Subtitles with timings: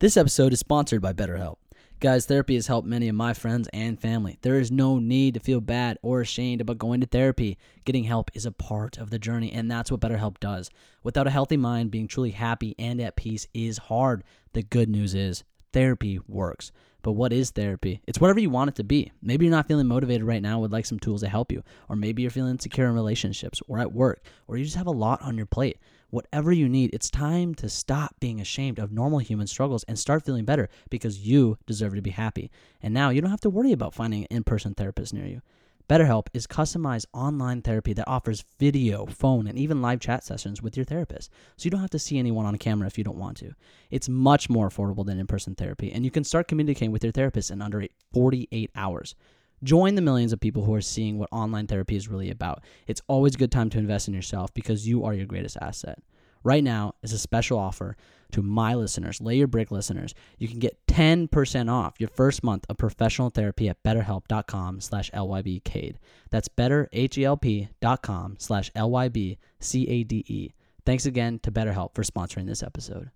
[0.00, 1.56] This episode is sponsored by BetterHelp.
[1.98, 4.38] Guys, therapy has helped many of my friends and family.
[4.42, 7.58] There is no need to feel bad or ashamed about going to therapy.
[7.84, 10.70] Getting help is a part of the journey, and that's what BetterHelp does.
[11.02, 14.22] Without a healthy mind, being truly happy and at peace is hard.
[14.52, 15.42] The good news is
[15.72, 16.70] therapy works.
[17.02, 18.00] But what is therapy?
[18.06, 19.10] It's whatever you want it to be.
[19.20, 21.64] Maybe you're not feeling motivated right now, would like some tools to help you.
[21.88, 24.92] Or maybe you're feeling insecure in relationships or at work, or you just have a
[24.92, 25.78] lot on your plate.
[26.10, 30.24] Whatever you need, it's time to stop being ashamed of normal human struggles and start
[30.24, 32.50] feeling better because you deserve to be happy.
[32.82, 35.42] And now you don't have to worry about finding an in person therapist near you.
[35.88, 40.76] BetterHelp is customized online therapy that offers video, phone, and even live chat sessions with
[40.76, 41.30] your therapist.
[41.56, 43.52] So you don't have to see anyone on camera if you don't want to.
[43.90, 47.12] It's much more affordable than in person therapy, and you can start communicating with your
[47.12, 49.14] therapist in under 48 hours.
[49.62, 52.62] Join the millions of people who are seeing what online therapy is really about.
[52.86, 55.98] It's always a good time to invest in yourself because you are your greatest asset.
[56.44, 57.96] Right now is a special offer
[58.32, 60.14] to my listeners, Lay Your Brick listeners.
[60.38, 65.96] You can get 10% off your first month of professional therapy at betterhelp.com slash lybcade.
[66.30, 70.52] That's betterhelp.com slash lybcade.
[70.84, 73.10] Thanks again to BetterHelp for sponsoring this episode.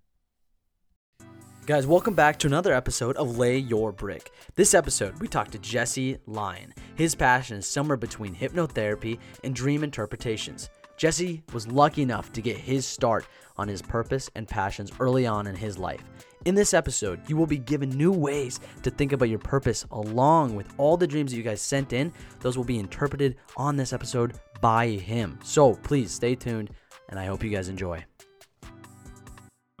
[1.65, 4.31] Guys, welcome back to another episode of Lay Your Brick.
[4.55, 6.73] This episode, we talked to Jesse Lyon.
[6.95, 10.69] His passion is somewhere between hypnotherapy and dream interpretations.
[10.97, 15.47] Jesse was lucky enough to get his start on his purpose and passions early on
[15.47, 16.03] in his life.
[16.43, 20.57] In this episode, you will be given new ways to think about your purpose along
[20.57, 22.11] with all the dreams that you guys sent in.
[22.41, 25.39] Those will be interpreted on this episode by him.
[25.45, 26.71] So please stay tuned,
[27.07, 28.03] and I hope you guys enjoy.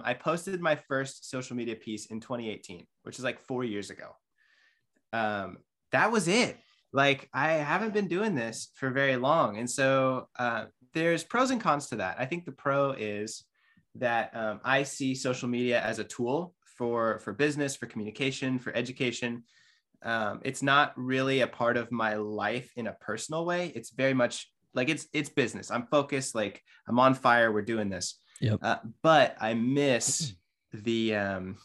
[0.03, 4.15] I posted my first social media piece in 2018, which is like four years ago.
[5.11, 5.57] Um,
[5.91, 6.57] that was it.
[6.91, 11.61] Like I haven't been doing this for very long, and so uh, there's pros and
[11.61, 12.17] cons to that.
[12.19, 13.43] I think the pro is
[13.95, 18.75] that um, I see social media as a tool for for business, for communication, for
[18.75, 19.43] education.
[20.03, 23.71] Um, it's not really a part of my life in a personal way.
[23.75, 25.71] It's very much like it's it's business.
[25.71, 26.35] I'm focused.
[26.35, 27.51] Like I'm on fire.
[27.51, 28.19] We're doing this.
[28.41, 28.59] Yep.
[28.61, 30.33] Uh, but I miss
[30.73, 31.57] the um,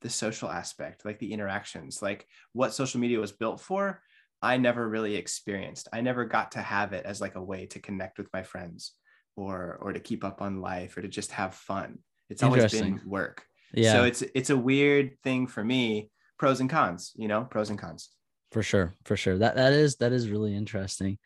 [0.00, 4.02] the social aspect, like the interactions, like what social media was built for.
[4.40, 5.88] I never really experienced.
[5.92, 8.92] I never got to have it as like a way to connect with my friends
[9.36, 11.98] or or to keep up on life or to just have fun.
[12.30, 13.44] It's always been work.
[13.72, 13.92] Yeah.
[13.92, 16.10] So it's it's a weird thing for me.
[16.38, 18.10] Pros and cons, you know, pros and cons.
[18.52, 19.38] For sure, for sure.
[19.38, 21.18] That that is that is really interesting.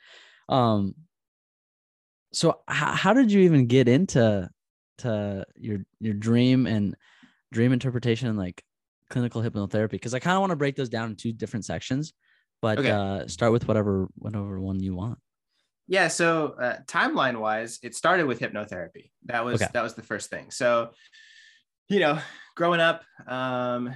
[0.48, 0.94] Um
[2.32, 4.48] so how, how did you even get into
[5.02, 6.96] to your your dream and
[7.52, 8.64] dream interpretation and like
[9.10, 9.90] clinical hypnotherapy?
[9.92, 12.12] Because I kind of want to break those down in two different sections,
[12.60, 12.90] but Okay.
[12.90, 15.18] uh start with whatever whatever one you want.
[15.88, 16.08] Yeah.
[16.08, 19.10] So uh, timeline wise, it started with hypnotherapy.
[19.26, 19.70] That was Okay.
[19.74, 20.50] that was the first thing.
[20.50, 20.90] So,
[21.88, 22.18] you know,
[22.56, 23.92] growing up, um,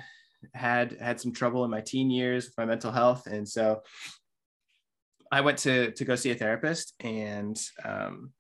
[0.53, 3.83] had had some trouble in my teen years with my mental health, and so
[5.33, 8.33] I went to to go see a therapist, and um,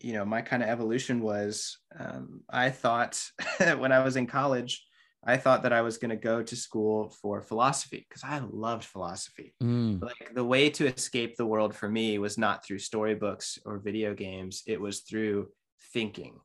[0.00, 3.22] you know, my kind of evolution was um, I thought
[3.78, 4.84] when I was in college.
[5.24, 8.84] I thought that I was going to go to school for philosophy because I loved
[8.84, 9.52] philosophy.
[9.60, 13.78] Mm, like the way to escape the world for me was not through storybooks or
[13.78, 15.48] video games it was through
[15.92, 16.38] thinking.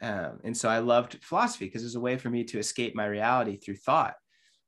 [0.00, 2.94] Um, and so i loved philosophy because it was a way for me to escape
[2.94, 4.14] my reality through thought.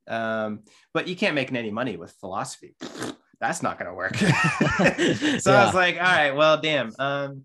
[0.07, 2.75] Um, but you can't make any money with philosophy.
[3.41, 4.17] That's not going to work.
[5.41, 7.45] So i was like all right well damn um,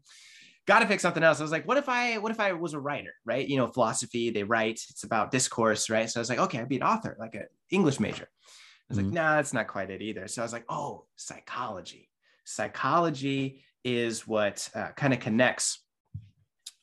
[0.65, 1.39] got to pick something else.
[1.39, 3.47] I was like, what if I, what if I was a writer, right?
[3.47, 6.09] You know, philosophy, they write, it's about discourse, right?
[6.09, 8.27] So I was like, okay, I'd be an author, like an English major.
[8.27, 9.03] I was Mhm.
[9.03, 10.27] like, nah, that's not quite it either.
[10.27, 12.09] So I was like, oh, psychology.
[12.45, 15.83] Psychology is what uh, kind of connects,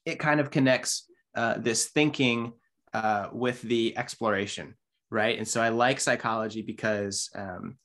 [0.04, 2.53] it kind of connects uh, this thinking
[2.93, 4.75] uh, with the exploration,
[5.10, 5.38] right?
[5.38, 7.78] And so I like psychology because um,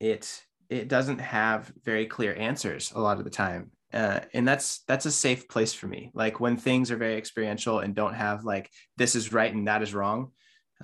[0.00, 4.80] it it doesn't have very clear answers a lot of the time uh, and that's
[4.88, 8.44] that's a safe place for me like when things are very experiential and don't have
[8.44, 10.32] like this is right and that is wrong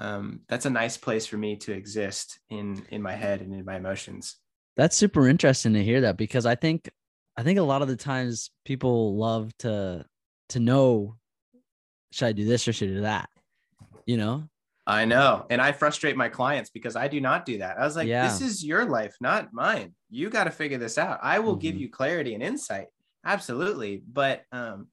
[0.01, 3.65] um, that's a nice place for me to exist in in my head and in
[3.65, 4.37] my emotions
[4.77, 6.89] That's super interesting to hear that because I think
[7.37, 10.05] I think a lot of the times people love to
[10.51, 11.17] to know
[12.13, 13.29] should I do this or should I do that?
[14.07, 14.49] You know?
[14.85, 17.95] i know and i frustrate my clients because i do not do that i was
[17.95, 18.25] like Yeah.
[18.27, 21.77] this is your life not mine you got to figure this out i will give
[21.77, 21.81] Mhm.
[21.83, 22.89] you clarity and insight
[23.25, 24.89] absolutely but um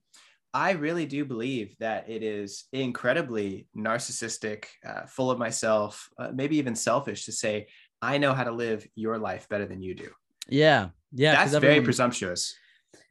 [0.52, 6.56] I really do believe that it is incredibly narcissistic, uh, full of myself, uh, maybe
[6.56, 7.68] even selfish to say,
[8.02, 10.10] I know how to live your life better than you do.
[10.48, 10.88] Yeah.
[11.12, 11.36] Yeah.
[11.36, 12.56] That's very everyone- presumptuous.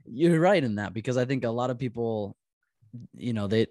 [0.06, 2.36] You're right in that because I think a lot of people,
[3.16, 3.68] you know, they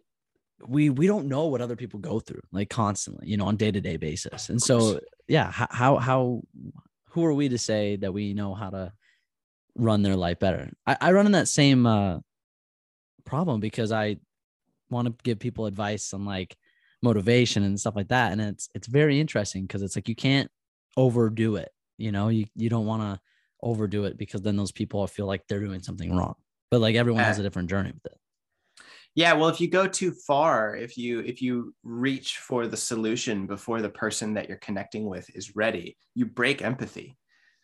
[0.67, 3.71] we we don't know what other people go through like constantly, you know, on day
[3.71, 4.49] to day basis.
[4.49, 6.41] And so, yeah, how how
[7.11, 8.93] who are we to say that we know how to
[9.79, 10.71] run their life better?
[10.87, 12.19] I, I run in that same uh,
[13.25, 14.17] problem because I
[14.91, 16.57] want to give people advice on like
[17.03, 20.51] motivation and stuff like that, and it's it's very interesting because it's like you can't
[20.97, 21.71] overdo it.
[21.97, 23.21] You know, you you don't want to
[23.63, 26.35] overdo it because then those people feel like they're doing something wrong.
[26.71, 28.19] But like everyone has a different journey with it
[29.19, 33.47] yeah well if you go too far if you if you reach for the solution
[33.47, 37.17] before the person that you're connecting with is ready you break empathy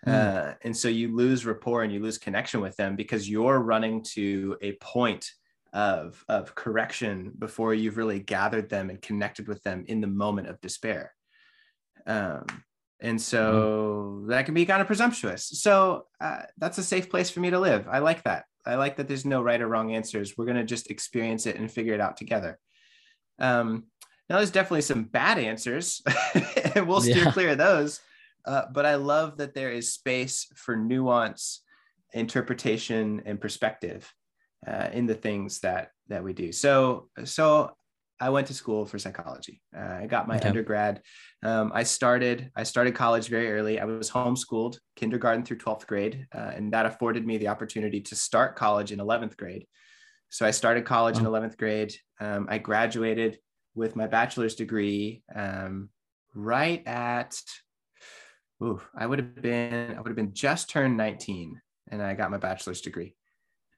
[0.07, 0.13] mm.
[0.13, 4.03] uh, and so you lose rapport and you lose connection with them because you're running
[4.03, 5.31] to a point
[5.73, 10.49] of of correction before you've really gathered them and connected with them in the moment
[10.49, 11.13] of despair
[12.07, 12.45] um,
[13.01, 14.29] and so mm.
[14.29, 17.59] that can be kind of presumptuous so uh, that's a safe place for me to
[17.59, 20.37] live i like that I like that there's no right or wrong answers.
[20.37, 22.59] We're going to just experience it and figure it out together.
[23.39, 23.85] Um,
[24.29, 26.03] now, there's definitely some bad answers,
[26.75, 27.33] and we'll steer yeah.
[27.33, 28.01] clear of those.
[28.47, 31.63] Uh, but I love that there is space for nuance,
[32.13, 34.13] interpretation, and perspective
[34.67, 36.53] uh, in the things that that we do.
[36.53, 37.71] So, so
[38.21, 39.63] I went to school for psychology.
[39.77, 40.49] Uh, I got my okay.
[40.49, 41.01] undergrad.
[41.43, 43.81] Um, I started I started college very early.
[43.81, 48.15] I was homeschooled, kindergarten through twelfth grade, uh, and that afforded me the opportunity to
[48.15, 49.67] start college in eleventh grade.
[50.29, 51.95] So I started college in eleventh grade.
[52.21, 53.39] Um, I graduated
[53.75, 55.89] with my bachelor's degree um,
[56.35, 57.41] right at.
[58.63, 61.61] Ooh, I would have been I would have been just turned nineteen,
[61.91, 63.15] and I got my bachelor's degree.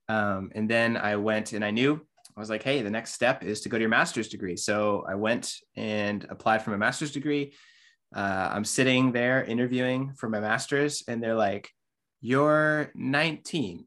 [0.08, 2.00] Um, and then I went and I knew
[2.36, 4.56] I was like, hey, the next step is to go to your master's degree.
[4.56, 7.54] So I went and applied for my master's degree.
[8.14, 11.70] Uh, I'm sitting there interviewing for my master's, and they're like,
[12.20, 13.86] you're 19.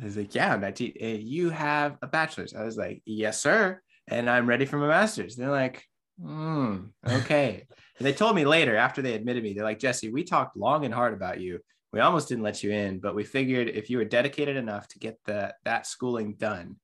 [0.00, 0.92] I was like, yeah, I'm 19.
[1.00, 2.54] You have a bachelor's.
[2.54, 3.80] I was like, yes, sir.
[4.06, 5.34] And I'm ready for my master's.
[5.34, 5.84] They're like,
[6.20, 7.66] hmm, okay.
[8.00, 10.84] And they told me later after they admitted me, they're like, Jesse, we talked long
[10.84, 11.60] and hard about you.
[11.92, 14.98] We almost didn't let you in, but we figured if you were dedicated enough to
[14.98, 16.76] get the that schooling done,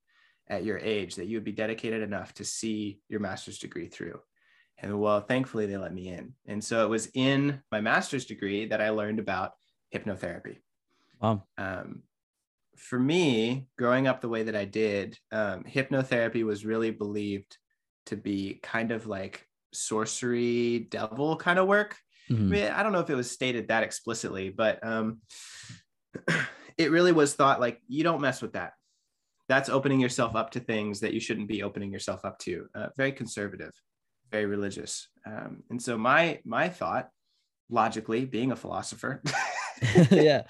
[0.49, 4.21] at your age that you would be dedicated enough to see your master's degree through.
[4.79, 6.35] And well, thankfully, they let me in.
[6.47, 9.53] And so it was in my master's degree that I learned about
[9.95, 10.59] hypnotherapy.
[11.21, 11.45] Wow.
[11.57, 12.03] Um,
[12.77, 17.57] for me, growing up the way that I did, um, hypnotherapy was really believed
[18.07, 19.46] to be kind of like
[19.77, 21.97] sorcery devil kind of work.
[22.31, 22.43] Mm-hmm.
[22.43, 25.21] I, mean, I don't know if it was stated that explicitly, but um,
[26.79, 28.73] it really was thought like you don't mess with that
[29.49, 32.67] that's opening yourself up to things that you shouldn't be opening yourself up to.
[32.75, 33.73] Uh, very conservative,
[34.31, 35.09] very religious.
[35.27, 37.09] Um, and so my my thought,
[37.71, 39.23] logically, being a philosopher,
[40.11, 40.43] yeah,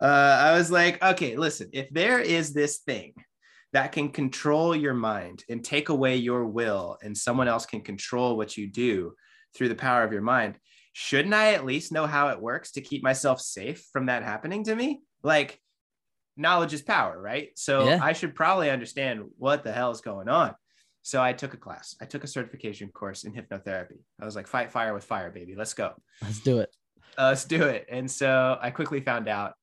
[0.00, 3.14] uh, I was like, okay, listen, if there is this thing
[3.72, 8.36] that can control your mind and take away your will, and someone else can control
[8.36, 9.14] what you do
[9.54, 10.56] through the power of your mind,
[10.92, 14.64] shouldn't I at least know how it works to keep myself safe from that happening
[14.64, 15.00] to me?
[15.22, 15.60] Like
[16.36, 17.50] knowledge is power, right?
[17.56, 18.00] So yeah.
[18.02, 20.54] I should probably understand what the hell is going on.
[21.02, 21.96] So I took a class.
[22.00, 24.00] I took a certification course in hypnotherapy.
[24.20, 25.54] I was like, fight fire with fire, baby.
[25.56, 25.94] Let's go.
[26.22, 26.74] Let's do it.
[27.16, 27.86] Uh, let's do it.
[27.90, 29.54] And so I quickly found out,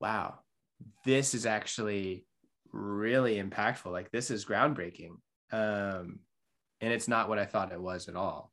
[0.00, 0.38] wow,
[1.04, 2.24] this is actually
[2.72, 3.90] really impactful.
[3.90, 5.16] Like this is groundbreaking.
[5.52, 6.20] Um,
[6.80, 8.52] and it's not what I thought it was at all.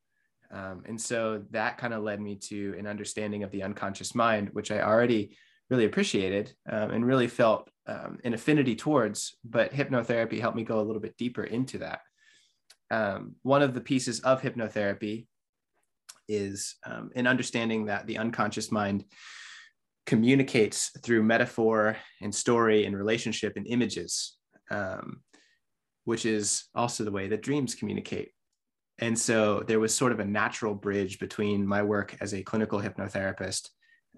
[0.52, 4.50] Um, and so that kind of led me to an understanding of the unconscious mind,
[4.54, 5.38] which I already
[5.70, 9.36] really appreciated um, and really felt um, an affinity towards.
[9.44, 12.02] But hypnotherapy helped me go a little bit deeper into that.
[12.90, 15.28] Um, one of the pieces of hypnotherapy
[16.30, 19.06] is um, an understanding that the unconscious mind
[20.08, 24.38] communicates through metaphor and story and relationship and images,
[24.72, 25.22] um,
[26.06, 28.32] which is also the way that dreams communicate.
[29.00, 32.82] And so there was sort of a natural bridge between my work as a clinical
[32.82, 33.70] hypnotherapist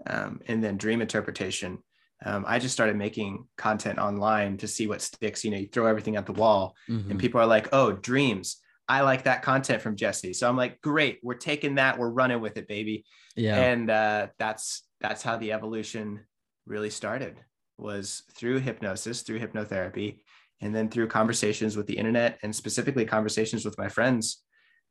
[0.08, 1.80] um, and then dream interpretation.
[2.24, 5.44] Um, I just started making content online to see what sticks.
[5.44, 7.12] You know, you throw everything at the wall, mm-hmm.
[7.12, 8.58] and people are like, "Oh, dreams!
[8.90, 12.42] I like that content from Jesse." So I'm like, "Great, we're taking that, we're running
[12.42, 13.06] with it, baby."
[13.38, 16.22] Yeah, and uh, that's that's how the evolution
[16.66, 17.38] really started
[17.78, 20.20] was through hypnosis, through hypnotherapy,
[20.62, 24.44] and then through conversations with the internet, and specifically conversations with my friends.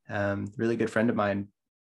[0.08, 1.48] Um, really good friend of mine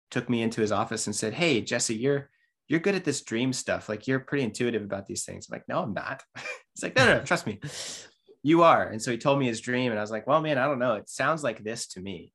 [0.09, 2.29] took me into his office and said, "Hey, Jesse, you're
[2.67, 3.89] you're good at this dream stuff.
[3.89, 5.47] Like you're pretty intuitive about these things.
[5.47, 6.23] I'm like, no, I'm not.
[6.35, 7.59] He's like, no, no, no, trust me.
[8.43, 8.87] You are.
[8.87, 9.91] And so he told me his dream.
[9.91, 10.95] And I was like, well, man, I don't know.
[10.95, 12.33] It sounds like this to me.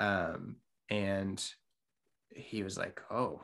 [0.00, 0.56] Um,
[0.90, 1.44] and
[2.34, 3.42] he was like, oh,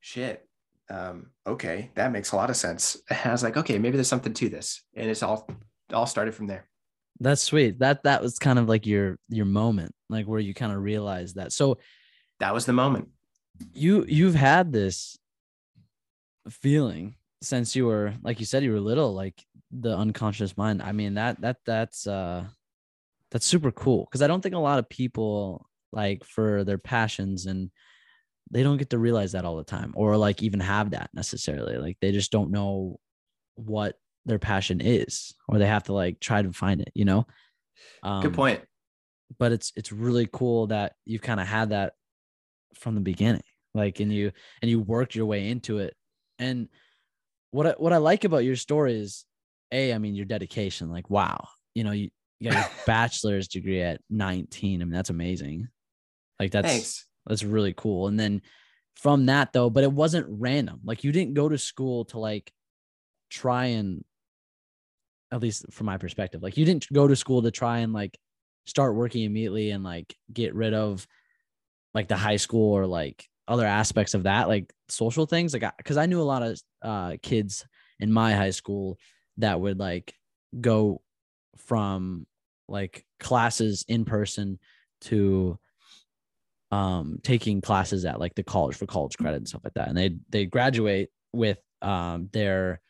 [0.00, 0.46] shit.
[0.92, 2.98] Um, okay, that makes a lot of sense.
[3.10, 4.82] And I was like, okay, maybe there's something to this.
[4.94, 5.48] And it's all
[5.92, 6.68] all started from there.
[7.18, 7.78] That's sweet.
[7.78, 11.36] That that was kind of like your your moment, like where you kind of realized
[11.36, 11.52] that.
[11.52, 11.78] So
[12.40, 13.08] that was the moment.
[13.72, 15.18] You you've had this
[16.50, 20.82] feeling since you were like you said you were little, like the unconscious mind.
[20.82, 22.44] I mean that that that's uh
[23.30, 27.46] that's super cool because I don't think a lot of people like for their passions
[27.46, 27.70] and
[28.52, 31.78] they don't get to realize that all the time or like even have that necessarily.
[31.78, 33.00] Like they just don't know
[33.54, 37.26] what their passion is or they have to like try to find it, you know?
[38.02, 38.60] Um, Good point.
[39.38, 41.94] But it's it's really cool that you've kind of had that
[42.74, 43.42] from the beginning.
[43.74, 45.96] Like and you and you worked your way into it.
[46.38, 46.68] And
[47.52, 49.24] what I, what I like about your story is
[49.72, 50.90] a I mean your dedication.
[50.90, 54.82] Like wow, you know, you, you got your bachelor's degree at 19.
[54.82, 55.68] I mean, that's amazing.
[56.38, 57.06] Like that's Thanks.
[57.26, 58.08] That's really cool.
[58.08, 58.42] And then
[58.96, 60.80] from that though, but it wasn't random.
[60.84, 62.52] Like you didn't go to school to like
[63.30, 64.04] try and
[65.30, 68.18] at least from my perspective, like you didn't go to school to try and like
[68.66, 71.06] start working immediately and like get rid of
[71.94, 75.52] like the high school or like other aspects of that, like social things.
[75.52, 77.64] Like, I, I knew a lot of uh, kids
[77.98, 78.98] in my high school
[79.38, 80.14] that would like
[80.60, 81.00] go
[81.56, 82.26] from
[82.68, 84.58] like classes in person
[85.02, 85.58] to
[86.72, 89.88] um taking classes at like the college for college credit and stuff like that.
[89.88, 92.80] And they they graduate with um their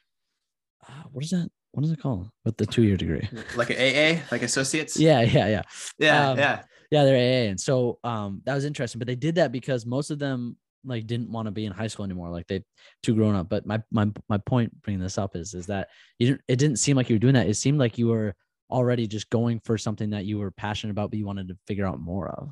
[0.88, 2.30] uh, what is that what is it called?
[2.44, 3.28] With the two year degree.
[3.56, 4.98] Like an aa like associates?
[4.98, 5.62] Yeah yeah yeah.
[5.98, 6.62] Yeah um, yeah.
[6.90, 9.00] yeah they're aa and so um that was interesting.
[9.00, 11.88] But they did that because most of them like didn't want to be in high
[11.88, 12.30] school anymore.
[12.30, 12.62] Like they
[13.02, 13.48] too grown up.
[13.48, 15.88] But my my my point bringing this up is is that
[16.20, 17.48] you didn't it didn't seem like you were doing that.
[17.48, 18.36] It seemed like you were
[18.70, 21.86] already just going for something that you were passionate about but you wanted to figure
[21.86, 22.48] out more of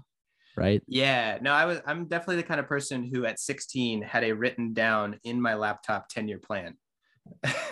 [0.56, 0.82] right?
[0.86, 4.32] Yeah, no, I was I'm definitely the kind of person who at 16 had a
[4.32, 6.76] written down in my laptop 10 year plan.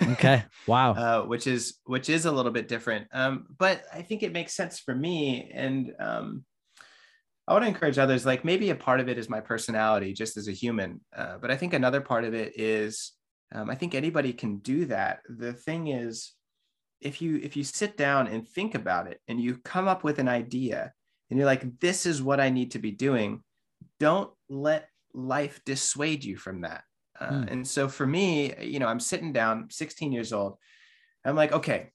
[0.02, 0.44] okay.
[0.66, 0.92] Wow.
[0.92, 3.08] Uh, which is which is a little bit different.
[3.12, 5.50] Um, but I think it makes sense for me.
[5.52, 6.44] And um,
[7.47, 10.37] I want to encourage others, like maybe a part of it is my personality just
[10.37, 11.00] as a human.
[11.16, 13.12] Uh, but I think another part of it is
[13.54, 15.20] um, I think anybody can do that.
[15.28, 16.32] The thing is,
[17.00, 20.18] if you if you sit down and think about it and you come up with
[20.18, 20.92] an idea
[21.30, 23.42] and you're like, this is what I need to be doing,
[24.00, 26.85] don't let life dissuade you from that.
[27.18, 27.50] Uh, mm.
[27.50, 30.56] And so for me, you know, I'm sitting down, 16 years old.
[31.25, 31.90] I'm like, okay,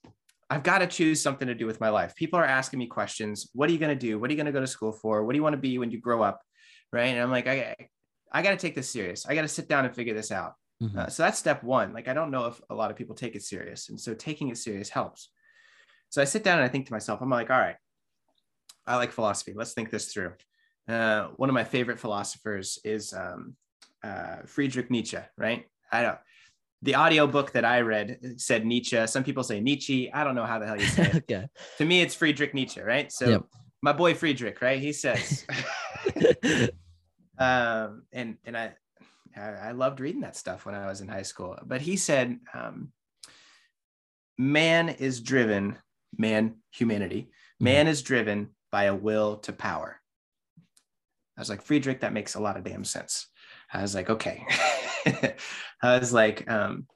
[0.50, 2.16] I've got to choose something to do with my life.
[2.16, 3.50] People are asking me questions.
[3.54, 4.20] What are you going to do?
[4.20, 5.24] What are you going to go to school for?
[5.24, 6.42] What do you want to be when you grow up?
[6.92, 7.06] Right.
[7.06, 7.76] And I'm like, I,
[8.32, 9.26] I got to take this serious.
[9.26, 10.54] I got to sit down and figure this out.
[10.82, 11.00] Mm-hmm.
[11.00, 11.94] Uh, so that's step one.
[11.94, 13.90] Like, I don't know if a lot of people take it serious.
[13.90, 15.30] And so taking it serious helps.
[16.10, 17.76] So I sit down and I think to myself, I'm like, all right,
[18.86, 19.54] I like philosophy.
[19.56, 20.34] Let's think this through.
[20.88, 23.56] Uh, one of my favorite philosophers is um,
[24.04, 25.66] uh, Friedrich Nietzsche, right?
[25.92, 26.18] I don't.
[26.82, 29.08] The audio book that I read said Nietzsche.
[29.08, 30.12] Some people say Nietzsche.
[30.12, 31.16] I don't know how the hell you say it.
[31.32, 31.48] okay.
[31.78, 33.10] To me, it's Friedrich Nietzsche, right?
[33.10, 33.44] So yep.
[33.82, 34.82] my boy Friedrich, right?
[34.82, 35.46] He says,
[37.38, 38.74] um, and and I,
[39.38, 41.58] I loved reading that stuff when I was in high school.
[41.66, 42.92] But he said, um,
[44.38, 45.78] man is driven,
[46.18, 47.92] man, humanity, man mm-hmm.
[47.92, 50.02] is driven by a will to power.
[51.38, 53.28] I was like, Friedrich, that makes a lot of damn sense.
[53.72, 54.44] I was like, okay.
[55.84, 56.88] I was like, um,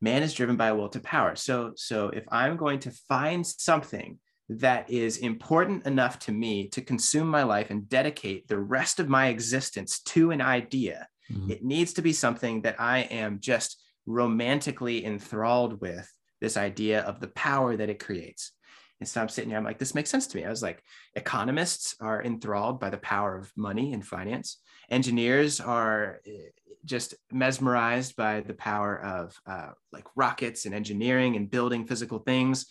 [0.00, 1.36] man is driven by a will to power.
[1.36, 4.18] So, so if I'm going to find something
[4.48, 9.08] that is important enough to me to consume my life and dedicate the rest of
[9.08, 11.52] my existence to an idea, mm-hmm.
[11.52, 17.20] it needs to be something that I am just romantically enthralled with this idea of
[17.20, 18.50] the power that it creates.
[19.00, 20.44] And so I'm sitting here, I'm like, this makes sense to me.
[20.44, 20.82] I was like,
[21.14, 24.58] economists are enthralled by the power of money and finance.
[24.90, 26.50] Engineers are eh,
[26.84, 32.66] just mesmerized by the power of uh, like rockets and engineering and building physical things,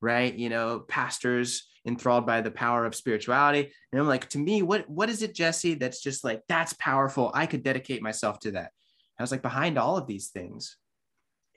[0.00, 0.34] right?
[0.34, 3.72] You know, pastors enthralled by the power of spirituality.
[3.92, 5.74] And I'm like, to me, what what is it, Jesse?
[5.74, 7.30] That's just like that's powerful.
[7.34, 8.72] I could dedicate myself to that.
[9.18, 10.76] I was like, behind all of these things,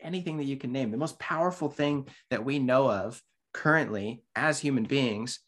[0.01, 3.22] anything that you can name, the most powerful thing that we know of
[3.53, 5.39] currently as human beings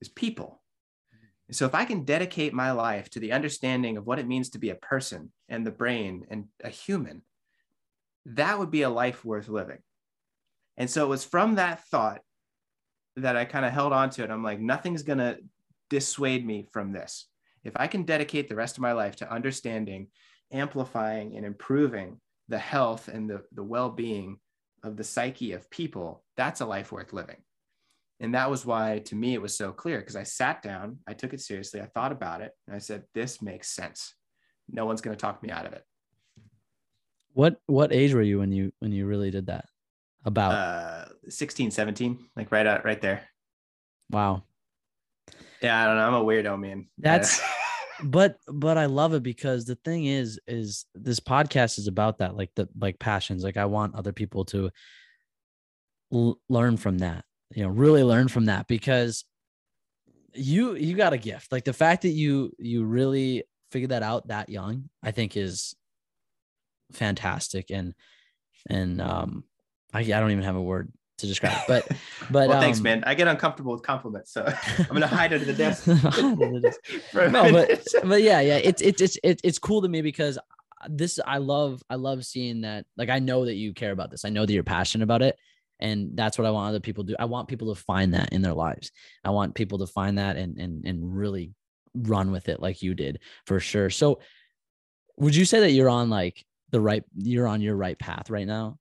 [0.00, 0.60] is people.
[1.50, 4.58] So if I can dedicate my life to the understanding of what it means to
[4.58, 7.22] be a person and the brain and a human,
[8.26, 9.78] that would be a life worth living.
[10.76, 12.20] And so it was from that thought
[13.16, 14.30] that I kind of held on to it.
[14.30, 15.38] I'm like, nothing's going to
[15.88, 17.26] dissuade me from this.
[17.64, 20.06] If I can dedicate the rest of my life to understanding,
[20.52, 24.38] amplifying, and improving the health and the, the well being
[24.82, 27.36] of the psyche of people, that's a life worth living.
[28.20, 31.14] And that was why, to me, it was so clear because I sat down, I
[31.14, 34.14] took it seriously, I thought about it, and I said, "This makes sense.
[34.68, 35.82] No one's going to talk me out of it."
[37.32, 39.64] What what age were you when you when you really did that?
[40.26, 43.22] About uh, 16, 17, like right out right there.
[44.10, 44.42] Wow.
[45.62, 46.06] Yeah, I don't know.
[46.06, 46.88] I'm a weirdo, man.
[46.98, 47.40] That's
[48.04, 52.36] but but I love it because the thing is is this podcast is about that
[52.36, 54.70] like the like passions like I want other people to
[56.12, 59.24] l- learn from that you know really learn from that because
[60.34, 64.28] you you got a gift like the fact that you you really figured that out
[64.28, 65.74] that young I think is
[66.92, 67.94] fantastic and
[68.68, 69.44] and um
[69.92, 71.58] I, I don't even have a word to describe.
[71.68, 71.86] But
[72.30, 73.04] but well, thanks, um, man.
[73.04, 74.44] I get uncomfortable with compliments, so
[74.78, 75.84] I'm gonna hide under the desk.
[77.12, 80.02] for a no, but but yeah, yeah, it's it's it's it's it's cool to me
[80.02, 80.38] because
[80.88, 82.86] this I love I love seeing that.
[82.96, 84.24] Like I know that you care about this.
[84.24, 85.38] I know that you're passionate about it,
[85.80, 87.16] and that's what I want other people to do.
[87.18, 88.90] I want people to find that in their lives.
[89.24, 91.52] I want people to find that and and and really
[91.94, 93.90] run with it like you did for sure.
[93.90, 94.20] So,
[95.16, 97.04] would you say that you're on like the right?
[97.16, 98.78] You're on your right path right now.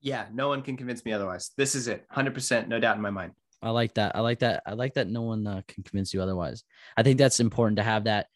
[0.00, 1.50] yeah, no one can convince me otherwise.
[1.56, 3.32] This is it, 100%, no doubt in my mind.
[3.62, 4.14] I like that.
[4.14, 4.62] I like that.
[4.66, 5.08] I like that.
[5.08, 6.62] No one uh, can convince you otherwise.
[6.96, 8.26] I think that's important to have that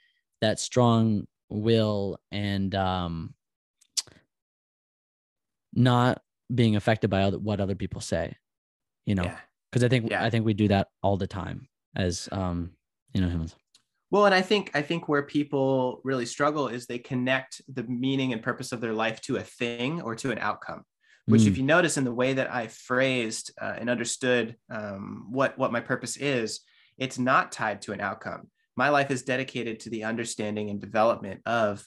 [0.40, 3.34] that strong will and um,
[5.74, 6.22] not
[6.54, 8.36] being affected by other, what other people say.
[9.06, 9.38] You know, Yeah.
[9.70, 10.24] because I think Yeah.
[10.24, 12.72] I think we do that all the time as um,
[13.14, 13.56] you know humans.
[14.10, 18.32] Well, and I think I think where people really struggle is they connect the meaning
[18.32, 20.84] and purpose of their life to a thing or to an outcome.
[21.26, 21.48] Which, Mm.
[21.48, 25.72] if you notice in the way that I phrased uh, and understood um, what what
[25.72, 26.60] my purpose is,
[26.98, 28.50] it's not tied to an outcome.
[28.76, 31.86] My life is dedicated to the understanding and development of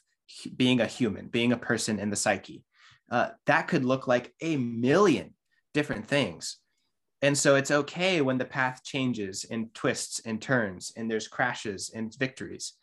[0.56, 2.64] being a human, being a person in the psyche.
[3.14, 5.36] Uh, that could look like a million
[5.76, 6.58] different things.
[7.22, 11.92] And so it's okay when the path changes and twists and turns and there's crashes
[11.94, 12.74] and victories.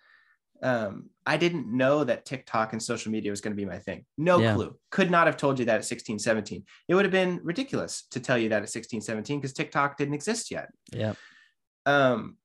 [0.62, 4.04] Um, I didn't know that TikTok and social media was going to be my thing.
[4.16, 4.54] No Yeah.
[4.54, 4.78] clue.
[4.90, 6.64] Could not have told you that at 16, 17.
[6.86, 10.14] It would have been ridiculous to tell you that at 16, 17 because TikTok didn't
[10.14, 10.68] exist yet.
[10.92, 11.14] Yeah.
[11.86, 12.36] Um,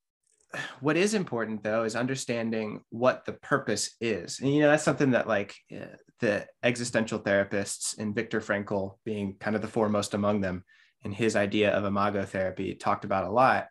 [0.79, 4.39] what is important though is understanding what the purpose is.
[4.39, 9.35] And you know, that's something that like uh, the existential therapists and Viktor Frankl being
[9.39, 10.63] kind of the foremost among them
[11.03, 13.67] and his idea of imago therapy talked about a lot.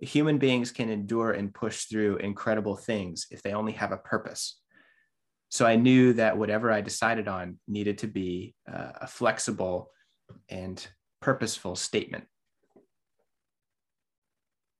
[0.00, 4.60] Human beings can endure and push through incredible things if they only have a purpose.
[5.48, 9.90] So I knew that whatever I decided on needed to be uh, a flexible
[10.48, 10.86] and
[11.20, 12.24] purposeful statement.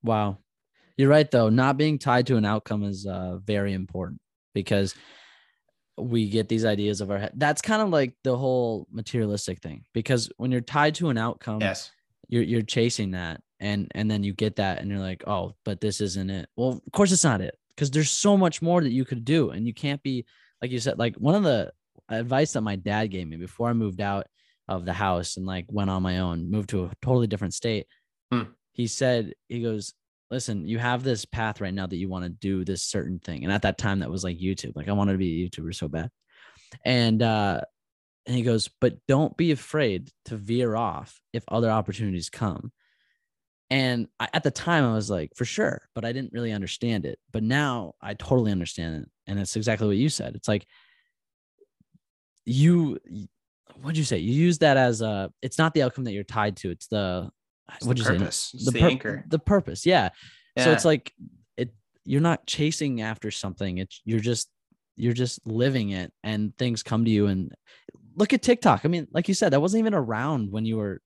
[0.02, 0.38] Wow.
[0.96, 1.48] You're right though.
[1.48, 4.20] Not being tied to an outcome is uh, very important
[4.54, 4.94] because
[5.98, 7.32] we get these ideas of our head.
[7.36, 11.60] That's kind of like the whole materialistic thing because when you're tied to an outcome,
[11.60, 11.90] Yes.
[12.28, 15.80] you're you're chasing that and and then you get that and you're like, "Oh, but
[15.80, 18.92] this isn't it." Well, of course it's not it because there's so much more that
[18.92, 20.24] you could do and you can't be
[20.62, 21.72] like you said like one of the
[22.08, 24.26] advice that my dad gave me before I moved out
[24.68, 27.86] of the house and like went on my own, moved to a totally different state.
[28.32, 28.42] Hmm.
[28.72, 29.94] He said, he goes,
[30.30, 33.44] listen, you have this path right now that you want to do this certain thing.
[33.44, 34.74] And at that time, that was like YouTube.
[34.74, 36.10] Like I wanted to be a YouTuber so bad.
[36.84, 37.60] And uh,
[38.26, 42.72] and he goes, but don't be afraid to veer off if other opportunities come.
[43.70, 47.04] And I, at the time, I was like, for sure, but I didn't really understand
[47.04, 47.18] it.
[47.32, 50.34] But now I totally understand it, and it's exactly what you said.
[50.34, 50.66] It's like
[52.44, 52.98] you,
[53.80, 54.18] what'd you say?
[54.18, 55.32] You use that as a.
[55.42, 56.70] It's not the outcome that you're tied to.
[56.70, 57.30] It's the
[57.74, 58.52] It's what'd the purpose.
[58.54, 59.24] It's the, the pur- anchor.
[59.28, 60.10] the purpose yeah.
[60.56, 61.12] so it's like
[61.56, 61.74] it
[62.04, 64.48] you're not chasing after something it's you're just
[64.96, 67.52] you're just living it and things come to you and
[68.14, 71.00] look at tiktok i mean like you said that wasn't even around when you were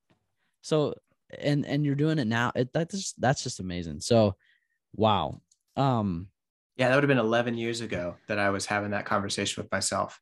[0.61, 0.94] so
[1.38, 4.35] and and you're doing it now it that's just that's just amazing so
[4.94, 5.40] wow
[5.77, 6.29] um
[6.77, 9.70] Yeah, that would have been 11 years ago that I was having that conversation with
[9.70, 10.18] myself,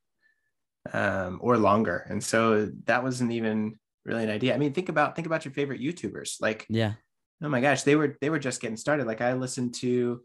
[0.93, 2.05] um, or longer.
[2.09, 4.53] And so that wasn't even really an idea.
[4.53, 6.41] I mean, think about think about your favorite YouTubers.
[6.41, 6.93] Like, yeah
[7.41, 9.07] oh my gosh, they were they were just getting started.
[9.07, 10.21] Like, I listened to,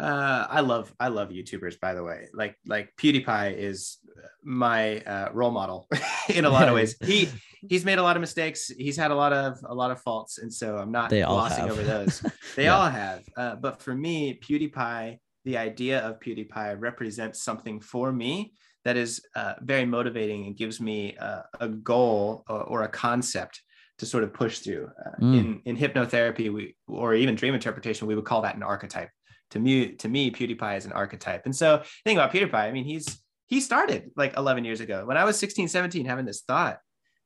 [0.00, 2.28] uh, I love I love YouTubers by the way.
[2.32, 3.98] Like like PewDiePie is
[4.42, 5.88] my uh, role model
[6.28, 6.96] in a lot of ways.
[7.04, 7.28] He
[7.68, 8.68] he's made a lot of mistakes.
[8.68, 11.70] He's had a lot of a lot of faults, and so I'm not they glossing
[11.70, 12.22] over those.
[12.56, 12.76] They Yeah.
[12.76, 13.22] all have.
[13.36, 18.52] Uh, but for me, PewDiePie, the idea of PewDiePie represents something for me
[18.84, 23.60] that is uh, very motivating and gives me uh, a goal or, or a concept
[23.98, 24.88] to sort of push through.
[25.04, 25.38] Uh, Mm.
[25.38, 29.10] In in hypnotherapy, we or even dream interpretation, we would call that an archetype.
[29.50, 31.42] To me, to me, PewDiePie is an archetype.
[31.44, 32.54] And so, think about PewDiePie.
[32.54, 33.06] I mean, he's
[33.46, 36.78] he started like 11 years ago when I was 16, 17, having this thought.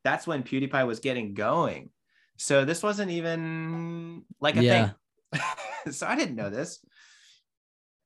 [0.04, 1.90] That's when PewDiePie was getting going.
[2.36, 4.90] So this wasn't even like a yeah
[5.32, 5.42] thing.
[5.92, 6.80] so I didn't know this.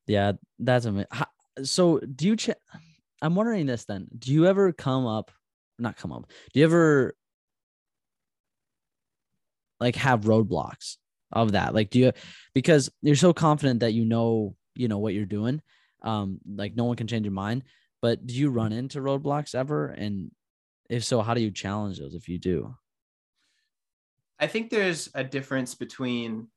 [0.07, 1.07] yeah that's amazing
[1.63, 2.51] so do you ch-
[3.23, 5.31] i'm wondering this then do you ever come up
[5.79, 7.15] not come up do you ever
[9.81, 10.97] like have roadblocks
[11.33, 11.75] of that?
[11.75, 12.13] Like, do you
[12.55, 15.61] because you're so confident that you know you know what you're doing,
[16.03, 17.65] um, like no one can change your mind.
[18.03, 19.89] But do you run into roadblocks ever?
[19.89, 20.31] And
[20.89, 22.75] if so, how do you challenge those if you do?
[24.39, 26.49] I think there's a difference between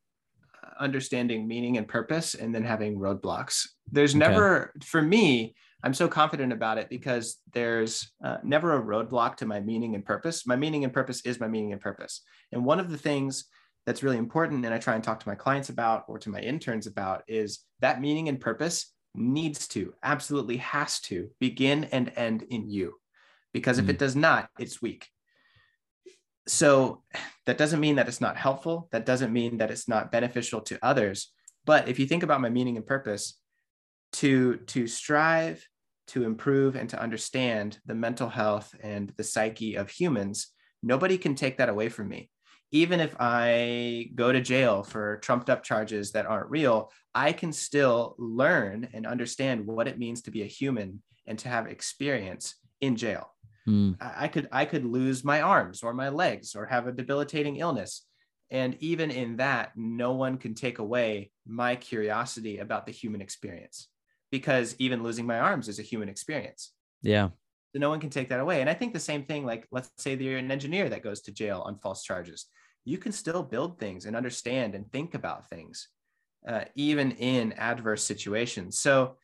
[0.80, 3.68] understanding meaning and purpose and then having roadblocks.
[3.92, 9.36] There's never, for me, I'm so confident about it because there's uh, never a roadblock
[9.38, 10.48] to my meaning and purpose.
[10.48, 12.22] My meaning and purpose is my meaning and purpose.
[12.52, 13.46] And one of the things
[13.86, 16.40] that's really important, and I try and talk to my clients about or to my
[16.40, 22.44] interns about, is that meaning and purpose needs to, absolutely has to begin and end
[22.50, 22.94] in you.
[23.52, 23.90] Because if mm.
[23.90, 25.10] it does not, it's weak
[26.48, 27.02] so
[27.46, 28.90] that doesn't mean that it's not helpful.
[28.92, 31.32] That doesn't mean that it's not beneficial to others.
[31.66, 33.40] But if you think about my meaning and purpose,
[34.14, 35.68] to to strive
[36.08, 40.48] to improve and to understand the mental health and the psyche of humans,
[40.82, 42.30] nobody can take that away from me.
[42.72, 47.54] Even if I go to jail for trumped up charges that aren't real, I can
[47.54, 52.56] still learn and understand what it means to be a human and to have experience
[52.82, 53.30] in jail.
[53.68, 53.96] Mm.
[54.02, 58.06] I could I could lose my arms or my legs or have a debilitating illness.
[58.50, 63.88] And even in that, no one can take away my curiosity about the human experience
[64.34, 66.72] because even losing my arms is a human experience.
[67.04, 67.28] Yeah.
[67.72, 68.62] So no one can take that away.
[68.62, 71.22] And I think the same thing, like let's say that you're an engineer that goes
[71.22, 72.48] to jail on false charges.
[72.84, 75.88] You can still build things and understand and think about things,
[76.48, 78.80] uh, even in adverse situations.
[78.80, 79.18] So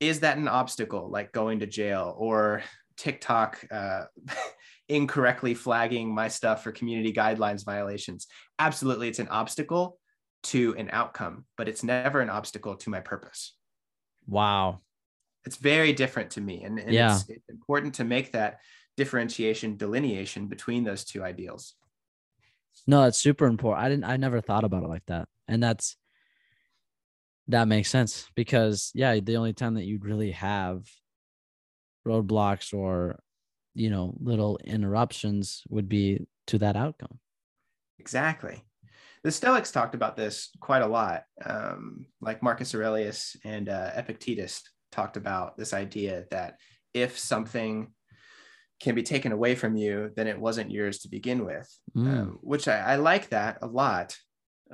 [0.00, 2.62] is that an obstacle like going to jail or
[2.96, 4.04] TikTok uh,
[4.88, 8.26] incorrectly flagging my stuff for community guidelines violations.
[8.58, 9.98] Absolutely, it's an obstacle
[10.44, 13.54] to an outcome, but it's never an obstacle to my purpose.
[14.26, 14.80] Wow.
[15.44, 16.62] It's very different to me.
[16.64, 17.14] And, and yeah.
[17.14, 18.60] it's, it's important to make that
[18.96, 21.74] differentiation, delineation between those two ideals.
[22.86, 23.84] No, it's super important.
[23.84, 25.28] I didn't, I never thought about it like that.
[25.48, 25.96] And that's,
[27.48, 30.84] that makes sense because, yeah, the only time that you'd really have
[32.06, 33.18] roadblocks or
[33.74, 37.18] you know little interruptions would be to that outcome
[37.98, 38.62] exactly
[39.22, 44.62] the stoics talked about this quite a lot um, like marcus aurelius and uh, epictetus
[44.92, 46.56] talked about this idea that
[46.94, 47.92] if something
[48.80, 52.06] can be taken away from you then it wasn't yours to begin with mm.
[52.06, 54.16] um, which I, I like that a lot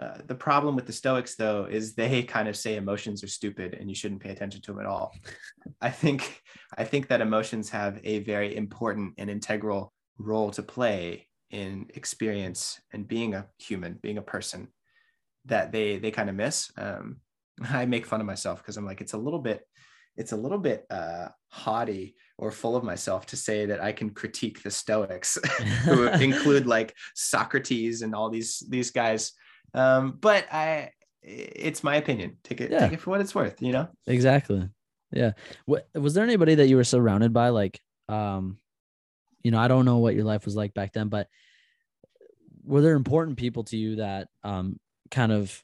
[0.01, 3.75] uh, the problem with the Stoics, though, is they kind of say emotions are stupid
[3.75, 5.15] and you shouldn't pay attention to them at all.
[5.81, 6.43] I think
[6.77, 12.81] I think that emotions have a very important and integral role to play in experience
[12.93, 14.69] and being a human, being a person
[15.47, 16.71] that they they kind of miss.
[16.77, 17.17] Um,
[17.71, 19.67] I make fun of myself because I'm like it's a little bit
[20.17, 24.11] it's a little bit uh, haughty or full of myself to say that I can
[24.11, 25.37] critique the Stoics,
[25.85, 29.33] who include like Socrates and all these these guys
[29.77, 30.91] um, but I,
[31.23, 32.39] it's my opinion.
[32.43, 32.81] Take it, yeah.
[32.81, 33.61] take it for what it's worth.
[33.61, 33.89] You know.
[34.07, 34.69] Exactly.
[35.13, 35.33] Yeah.
[35.67, 37.51] What was there anybody that you were surrounded by?
[37.51, 38.59] Like, um,
[39.47, 41.29] you know, I don't know what your life was like back then, but
[42.65, 44.81] were there important people to you that um
[45.13, 45.63] kind of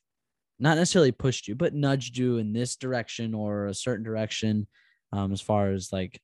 [0.60, 4.68] not necessarily pushed you, but nudged you in this direction or a certain direction,
[5.12, 6.22] um, as far as like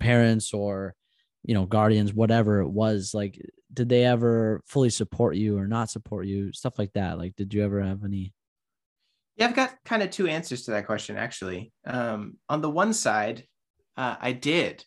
[0.00, 0.96] parents or
[1.44, 3.14] you know guardians, whatever it was.
[3.14, 3.40] Like,
[3.72, 6.52] did they ever fully support you or not support you?
[6.52, 7.16] Stuff like that.
[7.16, 8.34] Like did you ever have any?
[9.36, 11.72] Yeah i've got kind of two answers to that question actually.
[11.86, 13.44] Um, on the one side
[13.96, 14.84] uh, i did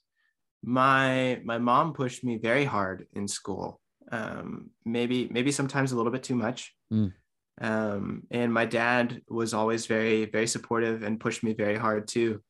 [0.63, 3.79] my my mom pushed me very hard in school
[4.11, 7.11] um, maybe maybe sometimes a little bit too much mm.
[7.61, 12.41] um, and my dad was always very very supportive and pushed me very hard too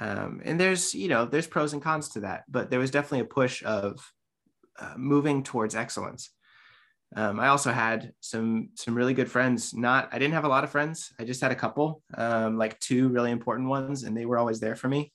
[0.00, 3.20] um, and there's you know there's pros and cons to that but there was definitely
[3.20, 3.98] a push of
[4.78, 6.30] uh, moving towards excellence.
[7.14, 9.72] Um, I also had some some really good friends.
[9.72, 11.12] Not I didn't have a lot of friends.
[11.20, 14.58] I just had a couple, um, like two really important ones, and they were always
[14.58, 15.12] there for me.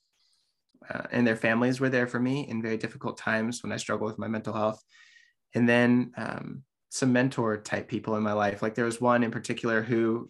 [0.90, 4.10] Uh, and their families were there for me in very difficult times when I struggled
[4.10, 4.82] with my mental health.
[5.54, 8.62] And then um, some mentor type people in my life.
[8.62, 10.30] Like there was one in particular who,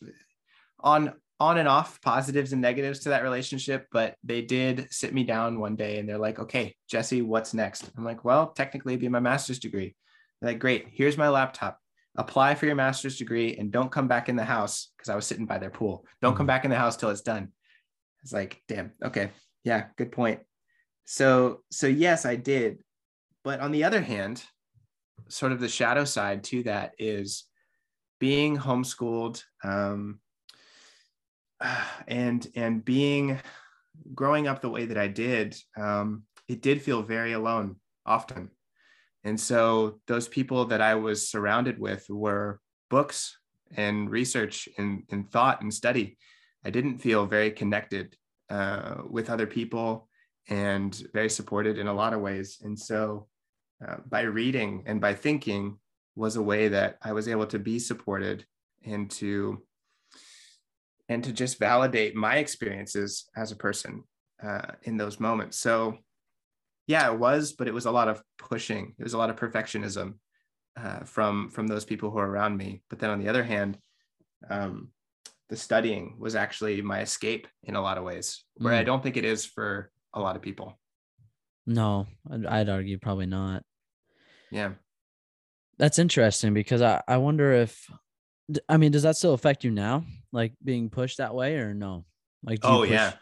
[0.80, 5.24] on on and off positives and negatives to that relationship, but they did sit me
[5.24, 7.90] down one day and they're like, okay, Jesse, what's next?
[7.98, 9.96] I'm like, well, technically it'd be my master's degree.
[10.42, 11.80] They're like, great, here's my laptop.
[12.18, 15.26] Apply for your master's degree and don't come back in the house because I was
[15.26, 16.06] sitting by their pool.
[16.22, 16.48] Don't come mm-hmm.
[16.48, 17.54] back in the house till it's done.
[18.24, 19.30] It's like, damn, okay.
[19.64, 20.42] Yeah, good point.
[21.12, 22.84] So, so yes, I did.
[23.44, 24.44] But on the other hand,
[25.28, 27.46] sort of the shadow side to that is
[28.20, 30.20] being homeschooled, um,
[32.08, 33.40] and and being
[34.14, 38.52] growing up the way that I did, um, it did feel very alone often.
[39.24, 42.60] And so those people that I was surrounded with were
[42.92, 43.36] books
[43.76, 46.20] and research and, and thought and study,
[46.64, 48.16] I didn't feel very connected
[48.52, 50.09] uh, with other people
[50.50, 52.58] and very supported in a lot of ways.
[52.64, 53.28] And so
[53.86, 55.78] uh, by reading and by thinking
[56.16, 58.46] was a way that I was able to be supported
[58.84, 59.64] and to
[61.08, 64.04] and to just validate my experiences as a person
[64.44, 65.58] uh, in those moments.
[65.58, 65.98] So
[66.88, 68.96] yeah, it was, but it was a lot of pushing.
[68.98, 70.16] It was a lot of perfectionism
[70.76, 72.82] uh, from from those people who are around me.
[72.90, 73.78] But then on the other hand,
[74.50, 74.90] um,
[75.50, 78.80] the studying was actually my escape in a lot of ways, where mm.
[78.80, 80.80] I don't think it is for a lot of people.
[81.66, 83.64] No, I'd, I'd argue probably not.
[84.52, 84.72] Yeah.
[85.78, 87.90] That's interesting because I, I wonder if,
[88.68, 90.04] I mean, does that still affect you now?
[90.32, 92.06] Like being pushed that way or no?
[92.44, 93.14] Like, oh, push- yeah.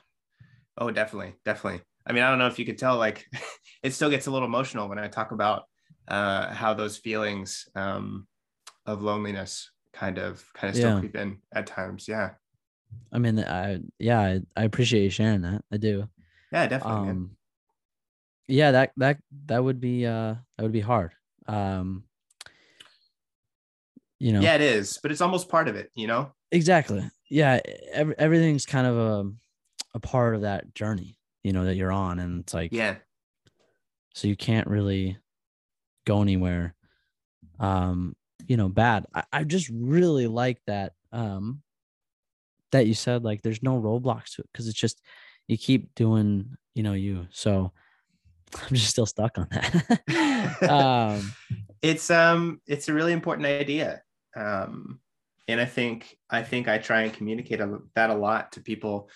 [0.77, 1.35] Oh, definitely.
[1.43, 1.81] Definitely.
[2.05, 3.25] I mean, I don't know if you could tell, like,
[3.83, 5.63] it still gets a little emotional when I talk about
[6.07, 8.27] uh, how those feelings um,
[8.85, 10.99] of loneliness kind of, kind of still yeah.
[10.99, 12.07] creep in at times.
[12.07, 12.31] Yeah.
[13.11, 15.63] I mean, I, yeah, I, I appreciate you sharing that.
[15.71, 16.07] I do.
[16.51, 17.09] Yeah, definitely.
[17.09, 17.37] Um,
[18.47, 21.11] yeah, that that that would be uh that would be hard.
[21.47, 22.03] Um,
[24.19, 24.39] you know.
[24.39, 25.91] Yeah, it is, but it's almost part of it.
[25.95, 26.31] You know.
[26.51, 27.09] Exactly.
[27.29, 27.59] Yeah,
[27.91, 29.31] every, everything's kind of a
[29.95, 31.17] a part of that journey.
[31.43, 32.95] You know that you're on, and it's like yeah.
[34.13, 35.17] So you can't really
[36.05, 36.73] go anywhere.
[37.59, 38.15] Um,
[38.47, 39.05] you know, bad.
[39.13, 40.93] I, I just really like that.
[41.11, 41.61] Um,
[42.71, 45.01] that you said like there's no roadblocks to it because it's just
[45.47, 47.27] you keep doing you know you.
[47.31, 47.71] So
[48.55, 50.57] i'm just still stuck on that.
[50.69, 51.33] Um
[51.81, 54.01] it's um it's a really important idea.
[54.35, 54.99] Um
[55.47, 57.61] and i think i think i try and communicate
[57.95, 59.09] that a lot to people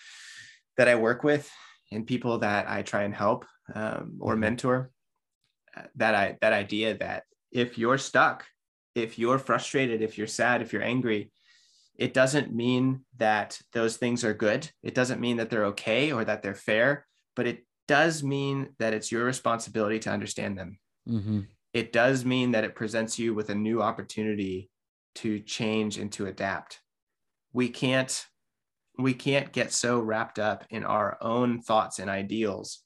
[0.78, 1.50] that i work with
[1.92, 4.42] and people that i try and help um, or mm-hmm.
[4.42, 4.92] mentor
[5.76, 8.46] uh, that i that idea that if you're stuck
[8.96, 11.32] if you're frustrated if you're sad if you're angry
[11.96, 14.70] it doesn't mean that those things are good.
[14.82, 18.94] It doesn't mean that they're okay or that they're fair, but it does mean that
[18.94, 20.80] it's your responsibility to understand them.
[21.08, 21.42] Mm-hmm.
[21.74, 24.70] It does mean that it presents you with a new opportunity
[25.16, 26.82] to change and to adapt.
[27.54, 28.26] We can't
[28.98, 32.84] we can't get so wrapped up in our own thoughts and ideals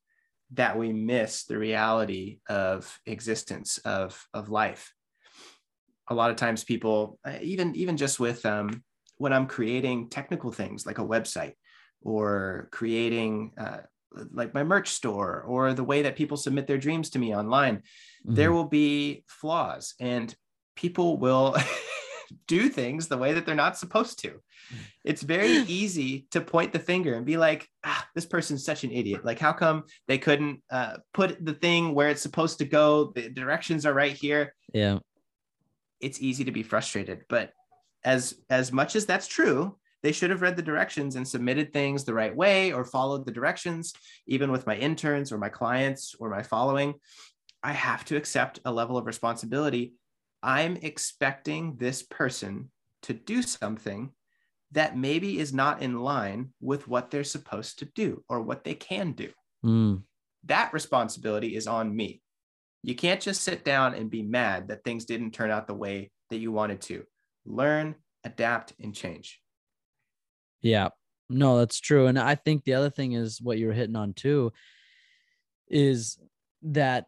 [0.52, 4.94] that we miss the reality of existence of of life
[6.08, 8.84] a lot of times people even even just with um,
[9.18, 11.54] when I'm creating technical things like a website
[12.02, 13.80] or creating uh,
[14.32, 17.78] like my merch store or the way that people submit their dreams to me online,
[17.78, 18.36] mm-hmm.
[18.36, 20.34] there will be flaws and
[20.76, 21.56] people will
[22.48, 24.42] do things the way that they're not supposed to.
[25.04, 28.92] It's very easy to point the finger and be like, ah, this person's such an
[28.92, 29.26] idiot.
[29.26, 33.12] Like, how come they couldn't uh, put the thing where it's supposed to go?
[33.16, 34.54] The directions are right here.
[34.74, 35.00] Yeah.
[36.02, 37.52] It's easy to be frustrated, but
[38.06, 42.04] as as much as that's true they should have read the directions and submitted things
[42.04, 43.92] the right way or followed the directions
[44.28, 46.94] even with my interns or my clients or my following.
[47.64, 49.96] I have to accept a level of responsibility.
[50.44, 52.70] I'm expecting this person
[53.02, 54.12] to do something
[54.74, 58.76] that maybe is not in line with what they're supposed to do or what they
[58.76, 59.32] can do.
[59.66, 60.04] Mm.
[60.44, 62.22] that responsibility is on me.
[62.84, 66.12] You can't just sit down and be mad that things didn't turn out the way
[66.30, 67.06] that you wanted to
[67.46, 69.40] learn, adapt, and change.
[70.62, 70.90] Yeah,
[71.30, 72.08] no, that's true.
[72.08, 74.52] And I think the other thing is what you're hitting on too
[75.68, 76.18] is
[76.64, 77.06] that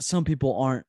[0.00, 0.86] some people aren't,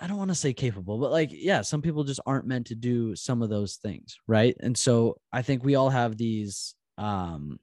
[0.00, 2.74] I don't want to say capable, but like, yeah, some people just aren't meant to
[2.74, 4.18] do some of those things.
[4.26, 4.56] Right.
[4.60, 7.58] And so I think we all have these um,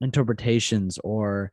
[0.00, 1.52] interpretations or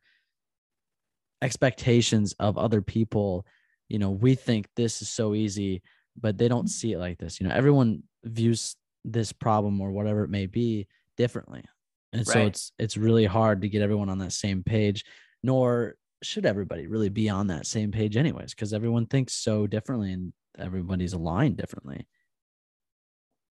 [1.42, 3.44] expectations of other people.
[3.88, 5.82] You know, we think this is so easy
[6.20, 7.40] but they don't see it like this.
[7.40, 11.64] You know, everyone views this problem or whatever it may be differently.
[12.12, 12.32] And right.
[12.32, 15.04] so it's it's really hard to get everyone on that same page,
[15.42, 20.12] nor should everybody really be on that same page anyways, because everyone thinks so differently
[20.12, 22.06] and everybody's aligned differently.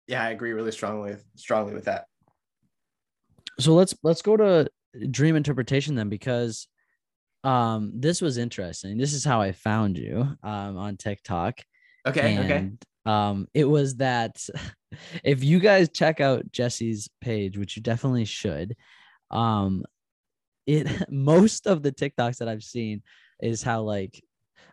[0.07, 2.07] Yeah, I agree really strongly strongly with that.
[3.61, 4.69] So let's let's go to
[5.11, 6.67] dream interpretation then because
[7.45, 8.99] um this was interesting.
[8.99, 11.61] This is how I found you um on TikTok.
[12.09, 12.37] Okay.
[12.37, 12.71] And, okay.
[13.07, 14.37] Um, it was that
[15.25, 18.77] if you guys check out Jesse's page, which you definitely should,
[19.31, 19.85] um,
[20.67, 23.03] it most of the TikToks that I've seen
[23.41, 24.23] is how like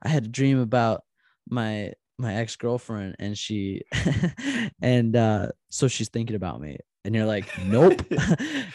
[0.01, 1.01] I had a dream about
[1.49, 3.81] my my ex-girlfriend and she
[4.81, 8.01] and uh so she's thinking about me and you're like nope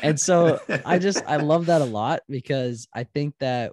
[0.02, 3.72] and so i just i love that a lot because i think that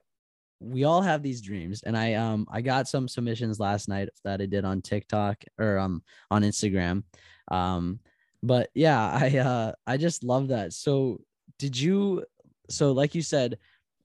[0.60, 4.42] we all have these dreams and i um i got some submissions last night that
[4.42, 7.04] i did on tiktok or um on instagram
[7.52, 8.00] um
[8.44, 10.74] but yeah i uh i just love that.
[10.74, 11.22] So
[11.60, 12.24] did you
[12.70, 13.58] so like you said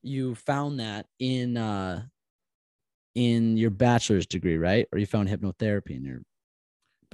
[0.03, 2.03] you found that in uh
[3.15, 4.87] in your bachelor's degree right?
[4.93, 6.23] Or you found hypnotherapy in your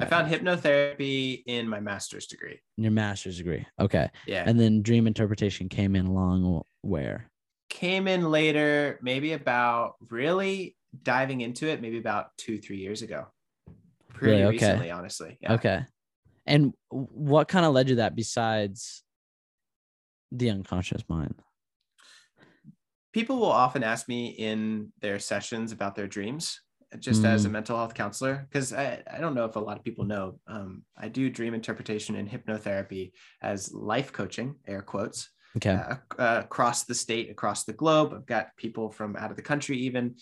[0.01, 2.61] I found hypnotherapy in my master's degree.
[2.77, 4.09] in your master's degree okay.
[4.27, 4.45] Yeah.
[4.47, 7.31] and then dream interpretation came in along where
[7.79, 13.29] Came in later, maybe about really diving into it, maybe about two, three years ago.
[14.15, 14.57] Pretty Really?
[14.57, 14.67] Okay.
[14.67, 15.39] recently, honestly.
[15.41, 15.53] Yeah.
[15.53, 15.85] Okay.
[16.45, 19.05] And what kind of led you that besides
[20.33, 21.37] the unconscious mind?
[23.13, 26.61] people will often ask me in their sessions about their dreams
[26.99, 27.53] just as a Mm.
[27.53, 30.85] mental health counselor because I, I don't know if a lot of people know um,
[30.97, 33.13] i do dream interpretation and hypnotherapy
[33.43, 35.71] as life coaching air quotes Okay.
[35.71, 39.43] uh, uh, across the state across the globe i've got people from out of the
[39.43, 40.17] country even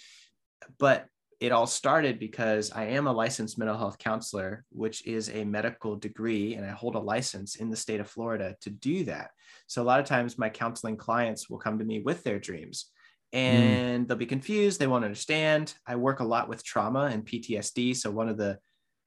[0.79, 1.07] but
[1.40, 5.96] it all started because i am a licensed mental health counselor which is a medical
[5.96, 9.31] degree and i hold a license in the state of florida to do that
[9.66, 12.90] so a lot of times my counseling clients will come to me with their dreams
[13.33, 14.81] and they'll be confused.
[14.81, 15.75] They won't understand.
[15.87, 17.94] I work a lot with trauma and PTSD.
[17.94, 18.59] So one of the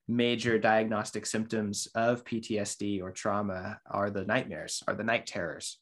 [0.07, 5.78] major diagnostic symptoms of PTSD or trauma are the nightmares, are the night terrors.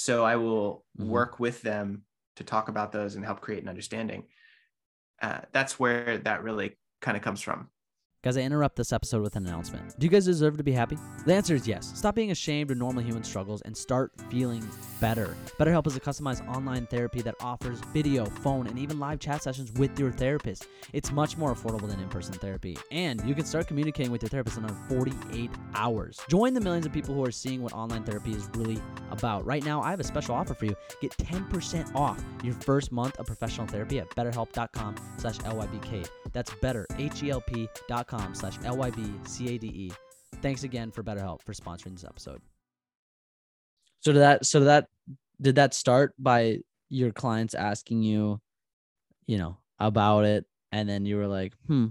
[0.00, 1.20] So I will Mhm.
[1.20, 4.28] work with them to talk about those and help create an understanding.
[5.22, 7.70] Uh, that's where that really kind of comes from.
[8.22, 9.98] Guys, I interrupt this episode with an announcement.
[9.98, 10.98] Do you guys deserve to be happy?
[11.24, 11.90] The answer is yes.
[11.94, 14.62] Stop being ashamed of normal human struggles and start feeling
[15.00, 15.34] better.
[15.58, 19.72] BetterHelp is a customized online therapy that offers video, phone, and even live chat sessions
[19.72, 20.66] with your therapist.
[20.92, 24.28] It's much more affordable than in person therapy, and you can start communicating with your
[24.28, 26.20] therapist in under 48 hours.
[26.28, 29.46] Join the millions of people who are seeing what online therapy is really about.
[29.46, 30.76] Right now, I have a special offer for you.
[31.00, 36.06] Get 10% off your first month of professional therapy at betterhelp.com slash LYBK.
[36.32, 37.68] That's better, H-E-L-P
[38.10, 39.92] dot slash L-Y-B-C-A-D-E.
[40.42, 42.40] Thanks again for BetterHelp for sponsoring this episode.
[44.00, 44.86] So did that, so that,
[45.40, 48.40] did that start by your clients asking you,
[49.26, 50.44] you know, about it?
[50.72, 51.86] And then you were like, hmm,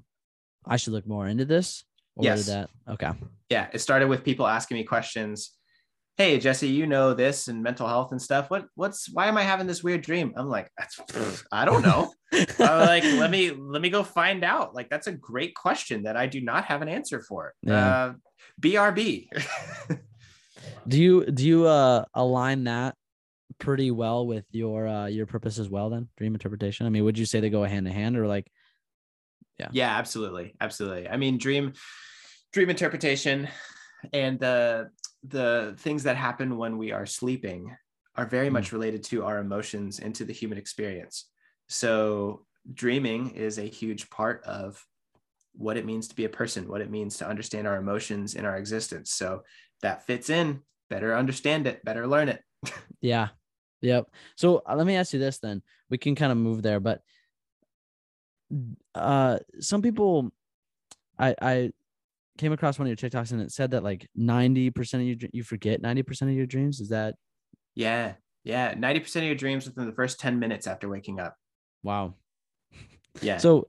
[0.66, 1.84] I should look more into this?
[2.16, 2.46] Or Yes.
[2.46, 3.12] did that, okay.
[3.50, 5.52] yeah, it started with people asking me questions.
[6.20, 8.50] Hey, Jesse, you know this and mental health and stuff.
[8.50, 10.34] What, what's, why am I having this weird dream?
[10.36, 10.70] I'm like,
[11.50, 12.12] I don't know.
[12.34, 14.76] I'm like, let me, let me go find out.
[14.76, 17.54] Like, that's a great question that I do not have an answer for.
[17.62, 17.88] Yeah.
[17.88, 18.14] Uh,
[18.62, 19.30] BRB.
[20.90, 22.96] Do you do you uh align that
[23.60, 26.10] pretty well with your uh your purpose as well then?
[26.18, 26.86] Dream interpretation?
[26.86, 28.52] I mean, would you say they go hand in hand or like
[29.58, 30.56] yeah, Yeah, absolutely.
[30.60, 31.08] Absolutely.
[31.08, 31.74] I mean, dream,
[32.52, 33.48] dream interpretation
[34.14, 34.90] and the,
[35.24, 37.76] the things that happen when we are sleeping
[38.16, 38.54] are very Mm.
[38.54, 41.30] much related to our emotions and to the human experience.
[41.68, 44.84] So dreaming is a huge part of
[45.54, 48.46] what it means to be a person, what it means to understand our emotions in
[48.46, 49.12] our existence.
[49.12, 49.44] So
[49.82, 50.62] that fits in.
[50.90, 52.42] Better understand it, better learn it.
[53.02, 53.30] Yeah.
[53.82, 54.10] Yep.
[54.36, 55.62] So uh, let me ask you this then.
[55.90, 57.02] We can kind of move there, but
[58.96, 60.32] uh some people
[61.18, 61.72] I I
[62.40, 65.44] came across one of your TikToks and it said that like 90% of your you
[65.44, 66.80] forget 90% of your dreams.
[66.80, 67.16] Is that
[67.76, 68.14] Yeah.
[68.44, 68.74] Yeah.
[68.74, 71.36] 90% of your dreams within the first 10 minutes after waking up.
[71.84, 72.16] wow.
[73.22, 73.38] Yeah.
[73.38, 73.68] So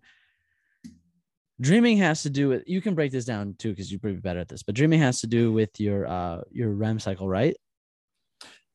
[1.60, 4.38] dreaming has to do with you can break this down too because you're pretty better
[4.40, 7.56] at this, but dreaming has to do with your uh your REM cycle, right?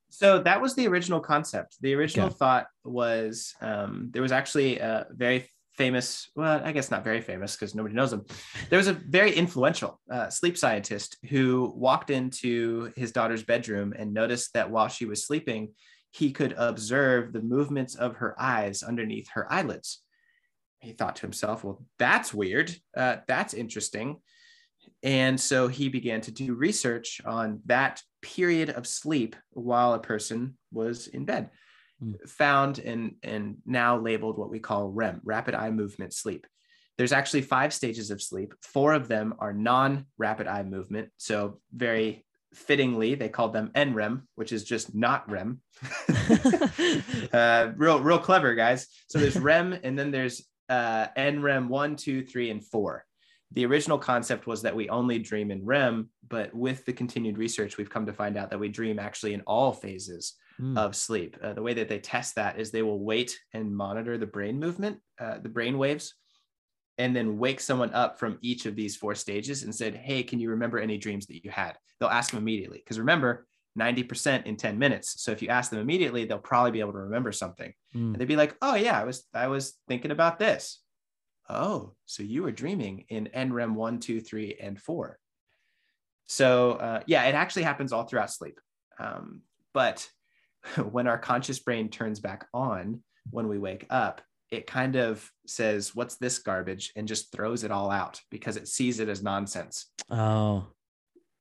[0.10, 1.78] So that was the original concept.
[1.82, 2.36] The original Okay.
[2.36, 7.56] thought was um, there was actually a very famous, well, I guess not very famous
[7.56, 8.26] because nobody knows him.
[8.70, 14.14] There was a very influential uh, sleep scientist who walked into his daughter's bedroom and
[14.14, 15.74] noticed that while she was sleeping,
[16.12, 20.02] he could observe the movements of her eyes underneath her eyelids.
[20.80, 22.74] He thought to himself, well, that's weird.
[22.96, 24.22] Uh, that's interesting.
[25.04, 30.58] And so he began to do research on that period of sleep while a person
[30.72, 31.50] was in bed.
[32.06, 32.14] Hmm.
[32.28, 36.46] Found and, and now labeled what we call REM, rapid eye movement sleep.
[36.98, 38.54] There's actually five stages of sleep.
[38.62, 41.10] Four of them are non rapid eye movement.
[41.18, 45.62] So, very fittingly, they called them NREM, which is just not REM.
[47.34, 48.88] uh, real, real clever, guys.
[49.08, 53.04] So, there's REM, and then there's uh, NREM one, two, three, and four
[53.56, 57.78] the original concept was that we only dream in REM, but with the continued research,
[57.78, 61.36] we've come to find out that we dream actually in all phases Mm, of sleep.
[61.44, 64.58] Uh, the way that they test that is they will wait and monitor the brain
[64.58, 66.14] movement, uh, the brain waves,
[66.98, 70.40] and then wake someone up from each of these four stages and said, Hey, can
[70.40, 71.74] you remember any dreams that you had?
[72.00, 72.78] They'll ask them immediately.
[72.78, 73.46] Because remember,
[73.78, 75.22] 90% in 10 minutes.
[75.22, 77.74] So if you ask them immediately, they'll probably be able to remember something.
[77.94, 78.14] Mm.
[78.14, 80.80] And they'd be like, "Oh yeah, I was I was thinking about this."
[81.50, 85.20] Oh, so you were dreaming in NREM 1, 2, 3 and 4.
[86.28, 88.60] So uh, yeah, it actually happens all throughout sleep.
[89.00, 89.42] Um,
[89.74, 90.08] but
[90.92, 94.22] when our conscious brain turns back on when we wake up,
[94.52, 96.92] it kind of says, What's this garbage?
[96.96, 99.88] and just throws it all out because it sees it as nonsense.
[100.10, 100.68] Oh,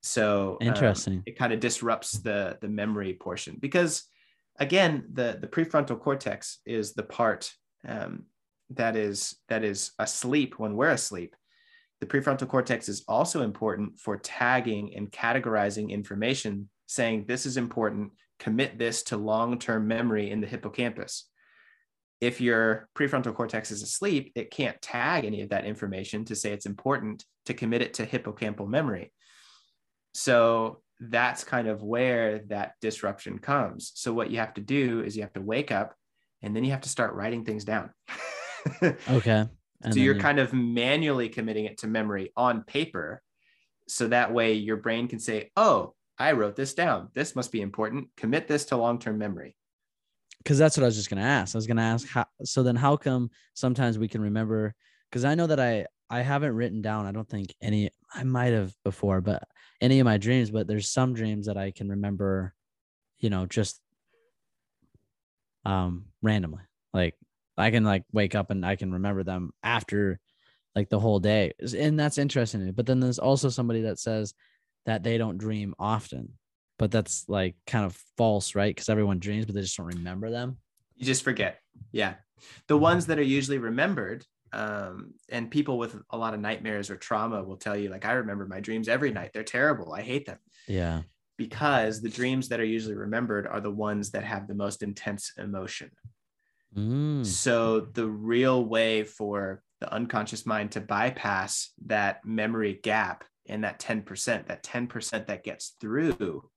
[0.02, 1.22] So um, Interesting.
[1.26, 4.04] it kind of disrupts the the memory portion because
[4.58, 7.50] again, the the prefrontal cortex is the part
[7.86, 8.24] um,
[8.70, 11.36] that is that is asleep when we're asleep.
[12.00, 18.12] The prefrontal cortex is also important for tagging and categorizing information, saying this is important,
[18.38, 21.28] commit this to long-term memory in the hippocampus.
[22.20, 26.52] If your prefrontal cortex is asleep, it can't tag any of that information to say
[26.52, 29.12] it's important to commit it to hippocampal memory.
[30.14, 33.92] So that's kind of where that disruption comes.
[33.94, 35.94] So what you have to do is you have to wake up
[36.42, 37.90] and then you have to start writing things down.
[38.82, 39.46] okay.
[39.82, 43.20] And so you're you- kind of manually committing it to memory on paper.
[43.86, 47.08] So that way your brain can say, oh, I wrote this down.
[47.12, 48.08] This must be important.
[48.16, 49.56] Commit this to long term memory.
[50.38, 51.54] because that's what I was just gonna ask.
[51.54, 52.24] I was gonna ask how.
[52.44, 54.74] So then, how come sometimes we can remember?
[55.10, 57.04] Because I know that I I haven't written down.
[57.04, 57.90] I don't think any.
[58.14, 59.42] I might have before, but
[59.82, 60.50] any of my dreams.
[60.50, 62.54] But there's some dreams that I can remember.
[63.18, 63.82] You know, just
[65.64, 66.62] um randomly.
[66.94, 67.16] Like
[67.56, 70.18] I can like wake up and I can remember them after
[70.74, 72.72] like the whole day, and that's interesting.
[72.72, 74.34] But then there's also somebody that says
[74.86, 76.34] that they don't dream often
[76.78, 78.74] but that's like kind of false, right?
[78.74, 80.56] Because everyone dreams, but they just don't remember them.
[80.96, 81.60] You just forget.
[81.92, 82.14] Yeah.
[82.66, 86.96] The ones that are usually remembered, um, and people with a lot of nightmares or
[86.96, 89.30] trauma will tell you, like, I remember my dreams every night.
[89.32, 89.92] They're terrible.
[89.92, 90.38] I hate them.
[90.66, 91.02] Yeah.
[91.36, 95.32] because the dreams that are usually remembered are the ones that have the most intense
[95.36, 95.90] emotion.
[96.76, 97.24] Mm.
[97.24, 103.78] So the real way for the unconscious mind to bypass that memory gap and that
[103.78, 106.48] 10%, that 10% that gets through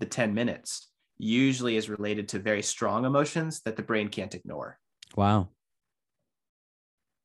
[0.00, 4.78] the 10 minutes usually is related to very strong emotions that the brain can't ignore.
[5.16, 5.48] Wow.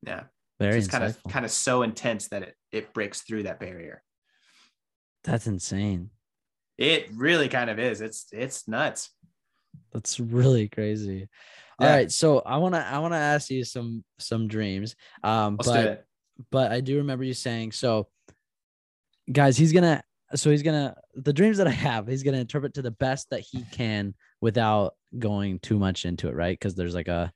[0.06, 0.24] Yeah.
[0.58, 4.02] Very it's kind of kind of so intense that it it breaks through that barrier.
[5.24, 6.10] That's insane.
[6.76, 8.02] It really kind of is.
[8.02, 9.10] It's it's nuts.
[9.92, 11.28] That's really crazy.
[11.80, 11.94] All Yeah.
[11.94, 14.96] right, so I want to I want to ask you some some dreams.
[15.22, 16.06] Um Let's do but it.
[16.50, 18.08] but I do remember you saying so
[19.30, 20.02] guys, he's to
[20.34, 23.40] so he's to the dreams that I have, he's to interpret to the best that
[23.40, 26.58] he can without going too much into it, right?
[26.60, 27.32] Cuz there's like a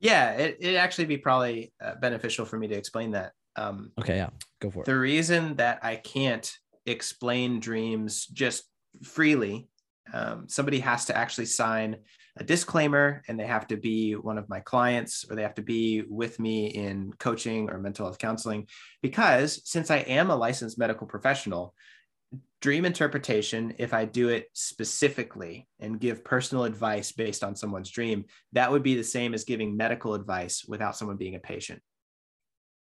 [0.00, 3.32] Yeah, it, it'd actually be probably uh, beneficial for me to explain that.
[3.56, 4.30] Um, Okay, yeah.
[4.60, 4.86] Go for it.
[4.86, 6.50] the reason that I can't
[6.86, 8.64] explain dreams just
[9.02, 9.68] freely,
[10.12, 11.96] um, somebody has to actually sign
[12.38, 15.62] a disclaimer and they have to be one of my clients or they have to
[15.62, 18.66] be with me in coaching or mental health counseling.
[19.02, 21.74] Because since I am a licensed medical professional,
[22.60, 28.24] dream interpretation, if I do it specifically and give personal advice based on someone's dream,
[28.52, 31.80] that would be the same as giving medical advice without someone being a patient.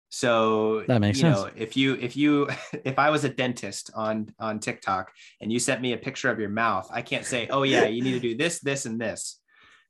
[0.08, 1.38] So That makes you sense.
[1.38, 2.48] know, if you if you
[2.84, 6.38] if I was a dentist on on TikTok and you sent me a picture of
[6.38, 9.40] your mouth, I can't say, "Oh yeah, you need to do this, this, and this,"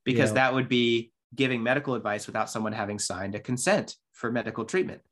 [0.07, 0.35] because Yeah.
[0.35, 5.03] that would be giving medical advice without someone having signed a consent for medical treatment.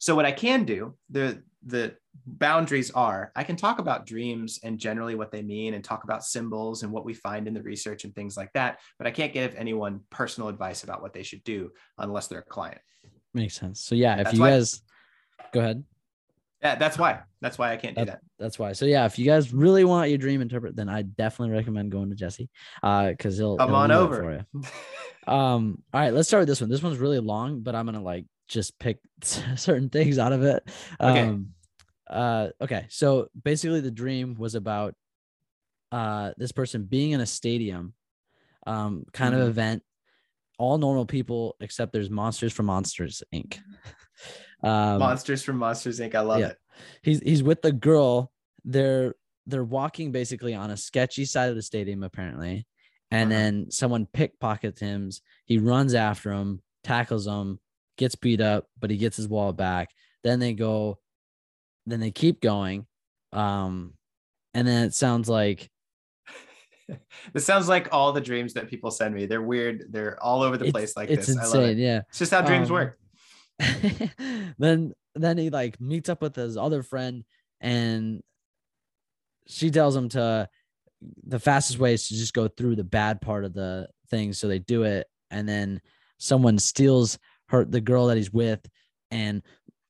[0.00, 1.96] So what I can do, the the
[2.26, 6.22] boundaries are I can talk about dreams and generally what they mean and talk about
[6.24, 9.32] symbols and what we find in the research and things like that, but I can't
[9.32, 12.80] give anyone personal advice about what they should do unless they're a client.
[13.32, 13.80] Makes sense.
[13.80, 14.82] So yeah, if That's you guys
[15.52, 15.84] go ahead.
[16.64, 17.20] Yeah, that's why.
[17.42, 18.20] That's why I can't do That- that.
[18.38, 18.72] That's why.
[18.72, 22.08] So yeah, if you guys really want your dream interpret, then I definitely recommend going
[22.08, 22.48] to Jesse.
[22.82, 24.16] Uh, because he'll Come he'll on over.
[24.16, 24.62] for you.
[25.26, 26.68] Um, all right, let's start with this one.
[26.68, 30.62] This one's really long, but I'm gonna like just pick certain things out of it.
[31.00, 31.20] Okay.
[31.22, 31.54] Um,
[32.10, 32.84] uh, okay.
[32.90, 34.94] So basically, the dream was about
[35.92, 37.94] uh this person being in a stadium,
[38.66, 39.40] um, kind Mhm.
[39.40, 39.82] of event.
[40.58, 43.58] All normal people except there's monsters from Monsters Inc.
[44.64, 46.14] Um, Monsters from Monsters Inc.
[46.14, 46.48] I love yeah.
[46.48, 46.56] it.
[47.02, 48.32] he's he's with the girl.
[48.64, 49.14] They're
[49.46, 52.66] they're walking basically on a sketchy side of the stadium apparently,
[53.10, 53.40] and Uh-huh.
[53.42, 55.10] then someone pickpockets him.
[55.44, 57.60] He runs after him, tackles him,
[57.98, 59.90] gets beat up, but he gets his wallet back.
[60.22, 60.98] Then they go,
[61.86, 62.86] then they keep going,
[63.32, 63.92] um,
[64.54, 65.68] and then it sounds like
[67.32, 69.26] This sounds like all the dreams that people send me.
[69.26, 69.86] They're weird.
[69.90, 71.36] They're all over the it's, place like it's this.
[71.36, 71.70] I love insane.
[71.70, 71.82] it.
[71.82, 72.00] Yeah.
[72.08, 72.98] It's just how dreams Um, work.
[74.58, 77.24] then then he like meets up with his other friend
[77.60, 78.22] and
[79.46, 80.48] she tells him to
[81.26, 84.32] the fastest way is to just go through the bad part of the thing.
[84.32, 85.80] So they do it, and then
[86.18, 88.66] someone steals her the girl that he's with,
[89.10, 89.42] and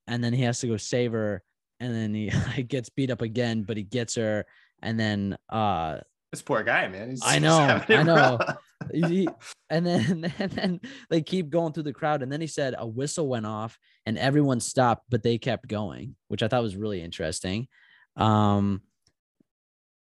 [0.06, 1.42] and then he has to go save her,
[1.80, 4.44] and then he, he gets beat up again, but he gets her,
[4.82, 5.98] and then uh
[6.34, 7.10] This poor guy, man.
[7.10, 8.40] He's I know, I know.
[8.92, 9.28] he-
[9.70, 12.84] and then and then they keep going through the crowd and then he said a
[12.84, 17.00] whistle went off and everyone stopped but they kept going which i thought was really
[17.00, 17.68] interesting.
[18.16, 18.82] Um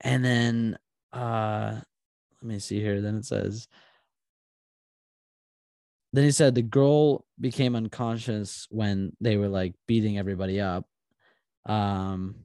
[0.03, 0.79] and then
[1.13, 1.81] uh
[2.41, 3.01] let me see here.
[3.01, 3.67] Then it says
[6.13, 10.87] then he said the girl became unconscious when they were like beating everybody up.
[11.67, 12.37] Um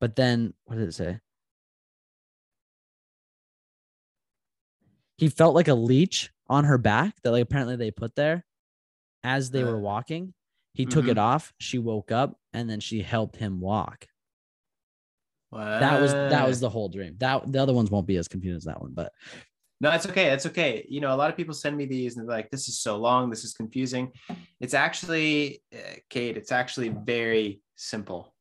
[0.00, 1.18] but then what did it say
[5.22, 8.44] he felt like a leech on her back that like apparently they put there
[9.22, 10.34] as they were Uh, walking.
[10.74, 11.10] He took mhm.
[11.10, 11.52] it off.
[11.60, 14.08] She woke up and then she helped him walk.
[15.52, 17.14] That was that was the whole dream.
[17.18, 19.12] That the other ones won't be as confusing as that one, but
[19.80, 20.30] No, it's okay.
[20.30, 20.84] It's okay.
[20.88, 22.96] You know, a lot of people send me these and they're like, this is so
[22.96, 23.30] long.
[23.30, 24.10] This is confusing.
[24.58, 28.34] It's actually, uh, Cade, it's actually very simple.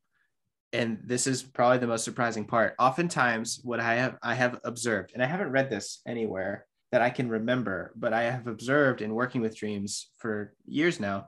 [0.73, 2.73] And this is probably the most surprising part.
[2.79, 7.09] Oftentimes, what I have I have observed, and I haven't read this anywhere that I
[7.09, 11.27] can remember, but I have observed in working with dreams for years now,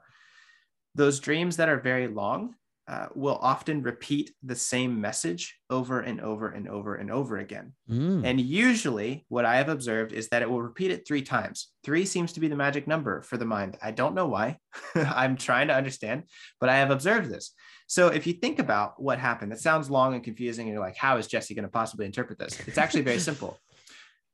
[0.95, 2.55] those dreams that are very long
[2.85, 7.71] uh, will often repeat the same message over and over and over and over again.
[7.89, 11.69] Mm, And usually, what I have observed is that it will repeat it three times.
[11.85, 13.77] Three seems to be the magic number for the mind.
[13.81, 14.57] I don't know why.
[14.95, 16.23] I'm trying to understand,
[16.59, 17.53] but I have observed this.
[17.87, 20.67] So, if you think about what happened, it sounds long and confusing.
[20.67, 22.59] And you're like, how is Jesse going to possibly interpret this?
[22.67, 23.57] It's actually very simple.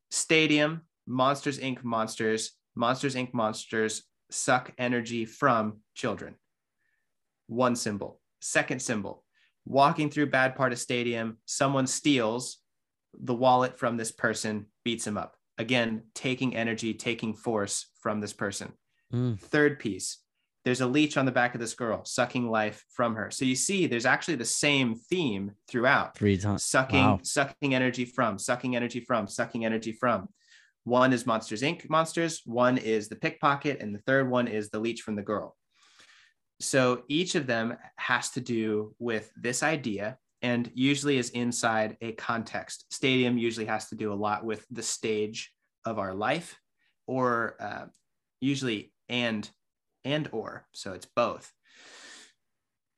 [0.10, 1.84] Stadium, Monsters Inc.
[1.84, 3.34] monsters, Monsters Inc.
[3.34, 6.36] monsters suck energy from children.
[7.47, 8.22] One symbol.
[8.39, 9.26] Second symbol.
[9.66, 12.60] Walking through bad part of stadium, someone steals
[13.20, 15.36] the wallet from this person, beats him up.
[15.57, 18.72] Again, taking energy, taking force from this person.
[19.12, 20.20] mm, Third piece,
[20.64, 23.32] there's a leech on the back of this girl, sucking life from her.
[23.32, 26.64] So you see, there's actually the same theme throughout three times.
[26.66, 27.20] sucking Wow.
[27.24, 30.30] sucking energy from sucking energy from sucking energy from
[30.90, 31.90] one is monsters inc.
[31.90, 35.56] monsters one is the pickpocket and the third one is the leech from the girl.
[36.60, 42.12] So each of them has to do with this idea and usually is inside a
[42.14, 42.86] context.
[42.92, 45.54] Stadium usually has to do a lot with the stage
[45.86, 46.60] of our life
[47.08, 47.86] or uh,
[48.42, 49.50] usually and
[50.06, 51.52] and or so it's both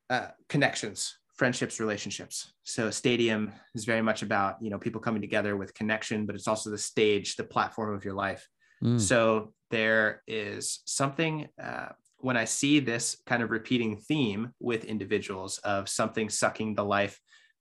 [0.10, 5.58] uh, connections friendships relationships so stadium is very much about you know people coming together
[5.58, 8.48] with connection but it's also the stage the platform of your life
[8.84, 14.86] Mm, so there is something uh, when I see this kind of repeating theme with
[14.86, 17.20] individuals of something sucking the life,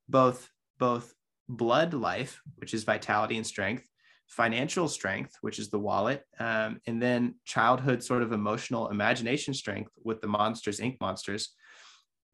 [0.08, 1.14] both both
[1.48, 3.84] blood life, which is vitality and strength,
[4.28, 9.90] financial strength, which is the wallet, um, and then childhood sort of emotional imagination strength
[10.02, 10.98] with the monsters, Inc.
[11.00, 11.54] monsters.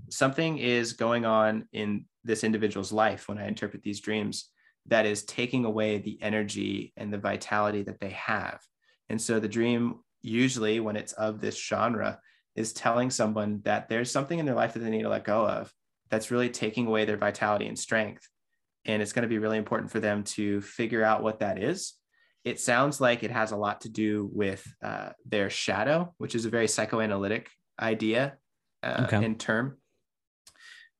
[0.08, 4.50] Something is going on in this individual's life when I interpret these dreams
[4.86, 8.60] that is taking away the energy and the vitality that they have.
[9.08, 12.20] And so the dream, usually when it's of this genre,
[12.54, 15.46] is telling someone that there's something in their life that they need to let go
[15.46, 15.72] of
[16.08, 18.28] that's really taking away their vitality and strength.
[18.84, 21.94] And it's going to be really important for them to figure out what that is.
[22.44, 26.44] It sounds like it has a lot to do with uh, their shadow, which is
[26.44, 28.36] a very psychoanalytic idea
[28.84, 29.24] uh, Okay.
[29.24, 29.78] and term.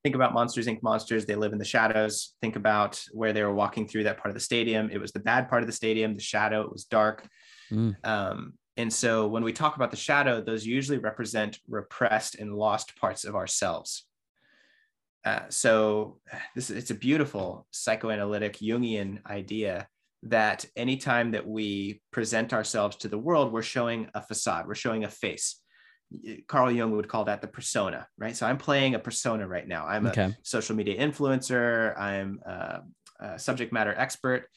[0.07, 0.84] Think about Monsters Inc.
[0.84, 1.26] monsters.
[1.26, 2.36] They live in the shadows.
[2.40, 4.88] Think about where they were walking through that part of the stadium.
[4.88, 6.61] It was the bad part of the stadium, the shadow.
[6.61, 7.26] It was dark.
[7.72, 12.54] mm, Um, and so when we talk about the shadow, those usually represent repressed and
[12.54, 14.07] lost parts of ourselves.
[15.24, 16.20] Uh, so
[16.54, 19.88] this it's a beautiful psychoanalytic Jungian idea
[20.22, 25.02] that anytime that we present ourselves to the world, we're showing a facade, we're showing
[25.02, 25.61] a face.
[26.46, 28.36] Carl Jung would call that the persona, right?
[28.36, 29.86] So I'm playing a persona right now.
[29.86, 31.98] I'm a social media influencer.
[31.98, 32.82] I'm a,
[33.20, 34.48] a subject matter expert.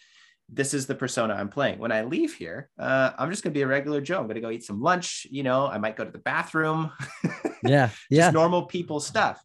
[0.52, 1.80] This is the persona I'm playing.
[1.80, 4.20] When I leave here, uh, I'm just going to be a regular Joe.
[4.20, 5.28] I'm going to go eat some lunch.
[5.30, 6.92] You know, I might go to the bathroom.
[7.62, 7.90] Yeah.
[8.10, 8.22] yeah.
[8.22, 9.42] just normal people stuff.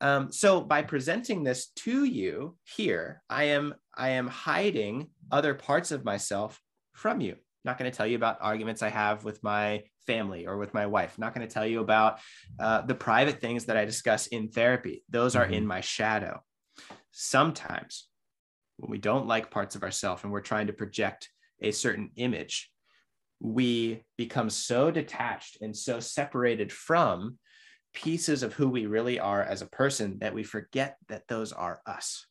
[0.00, 5.92] Um, so by presenting this to you here, I am I am hiding other parts
[5.92, 6.60] of myself
[6.94, 7.36] from you.
[7.64, 10.86] Not going to tell you about arguments I have with my family or with my
[10.86, 11.18] wife.
[11.18, 12.18] Not going to tell you about
[12.58, 15.04] uh, the private things that I discuss in therapy.
[15.08, 16.42] Those are in my shadow.
[17.10, 18.08] Sometimes
[18.76, 21.30] when we don't like parts of ourselves and we're trying to project
[21.60, 22.70] a certain image,
[23.40, 27.38] we become so detached and so separated from
[27.92, 31.80] pieces of who we really are as a person that we forget that those are
[31.86, 32.26] us.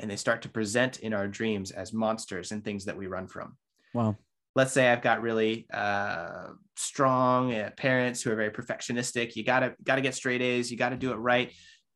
[0.00, 3.26] and they start to present in our dreams as monsters and things that we run
[3.28, 3.56] from.
[3.92, 4.16] Wow.
[4.54, 9.34] Let's say I've got really uh, strong uh, parents who are very perfectionistic.
[9.34, 10.70] You gotta gotta get straight A's.
[10.70, 11.52] You gotta do it right.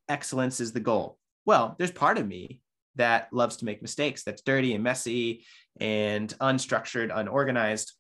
[0.09, 1.19] Excellence is the goal.
[1.47, 2.61] Well, there's part of me
[2.97, 4.25] that loves to make mistakes.
[4.25, 5.45] That's dirty and messy
[5.81, 7.93] and unstructured, unorganized.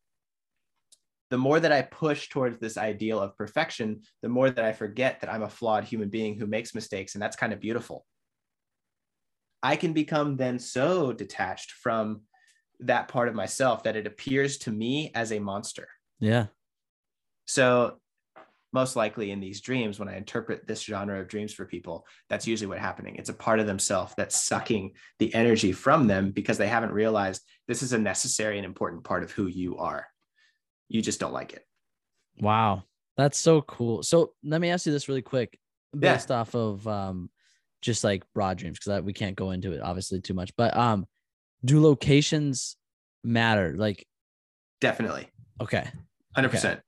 [1.30, 5.20] The more that I push towards this ideal of perfection, the more that I forget
[5.20, 8.04] that I'm a flawed human being who makes mistakes, and that's kind of beautiful.
[9.62, 12.22] I can become then so detached from
[12.80, 15.88] that part of myself that it appears to me as a monster.
[16.20, 16.46] Yeah.
[17.46, 17.98] So,
[18.72, 22.46] most likely in these dreams, when I interpret this genre of dreams for people, that's
[22.46, 23.16] usually what's happening.
[23.16, 27.42] It's a part of themselves that's sucking the energy from them because they haven't realized
[27.66, 30.06] this is a necessary and important part of who you are.
[30.88, 31.64] You just don't like it.
[32.40, 32.84] Wow.
[33.16, 34.02] That's so cool.
[34.02, 35.58] So, let me ask you this really quick
[35.98, 36.40] based yeah.
[36.40, 37.30] off of um,
[37.80, 41.06] just like broad dreams because we can't go into it obviously too much but um
[41.64, 42.76] do locations
[43.24, 43.74] matter?
[43.76, 44.06] Like
[44.80, 45.28] definitely.
[45.60, 45.88] Okay.
[46.36, 46.80] 100% okay.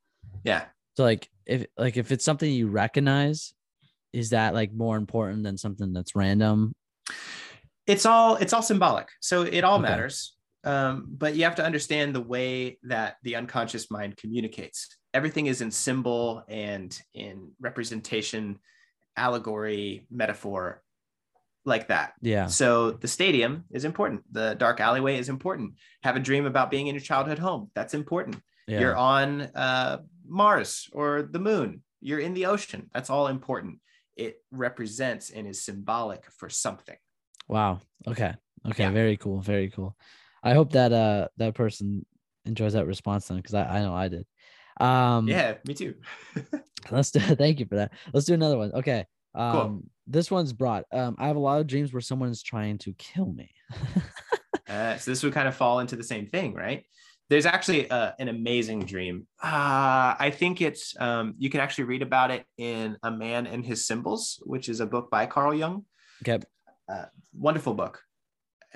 [0.44, 0.64] yeah.
[0.96, 3.52] So like if like if it's something you recognize
[4.12, 6.72] is that like more important than something that's random?
[7.86, 9.08] It's all it's all symbolic.
[9.20, 9.88] So it all okay.
[9.88, 10.36] matters.
[10.62, 14.88] Um, but you have to understand the way that the unconscious mind communicates.
[15.14, 18.58] Everything is in symbol and in representation
[19.16, 20.82] allegory, metaphor
[21.64, 22.14] like that.
[22.20, 22.46] Yeah.
[22.46, 24.22] So the stadium is important.
[24.32, 25.74] The dark alleyway is important.
[26.02, 27.70] Have a dream about being in your childhood home.
[27.74, 28.36] That's important.
[28.66, 28.80] Yeah.
[28.80, 31.82] You're on uh, Mars or the moon.
[32.00, 32.88] You're in the ocean.
[32.94, 33.80] That's all important.
[34.16, 36.96] It represents and is symbolic for something.
[37.48, 37.80] Wow.
[38.06, 38.34] Okay.
[38.68, 38.84] Okay.
[38.84, 38.90] Yeah.
[38.90, 39.40] Very cool.
[39.40, 39.96] Very cool.
[40.42, 42.06] I hope that uh that person
[42.46, 44.26] enjoys that response then because I, I know I did.
[44.80, 45.94] Um, yeah, me too.
[46.90, 47.20] let's do.
[47.20, 47.92] Thank you for that.
[48.12, 48.72] Let's do another one.
[48.72, 49.06] Okay.
[49.34, 49.82] Um, cool.
[50.06, 50.84] this one's brought.
[50.92, 53.50] Um, I have a lot of dreams where someone's trying to kill me.
[54.68, 56.84] uh, so this would kind of fall into the same thing, right?
[57.28, 59.28] There's actually uh, an amazing dream.
[59.40, 63.64] Uh, I think it's um, you can actually read about it in A Man and
[63.64, 65.84] His Symbols, which is a book by Carl Jung.
[66.22, 66.44] Okay.
[66.88, 68.02] Uh, wonderful book.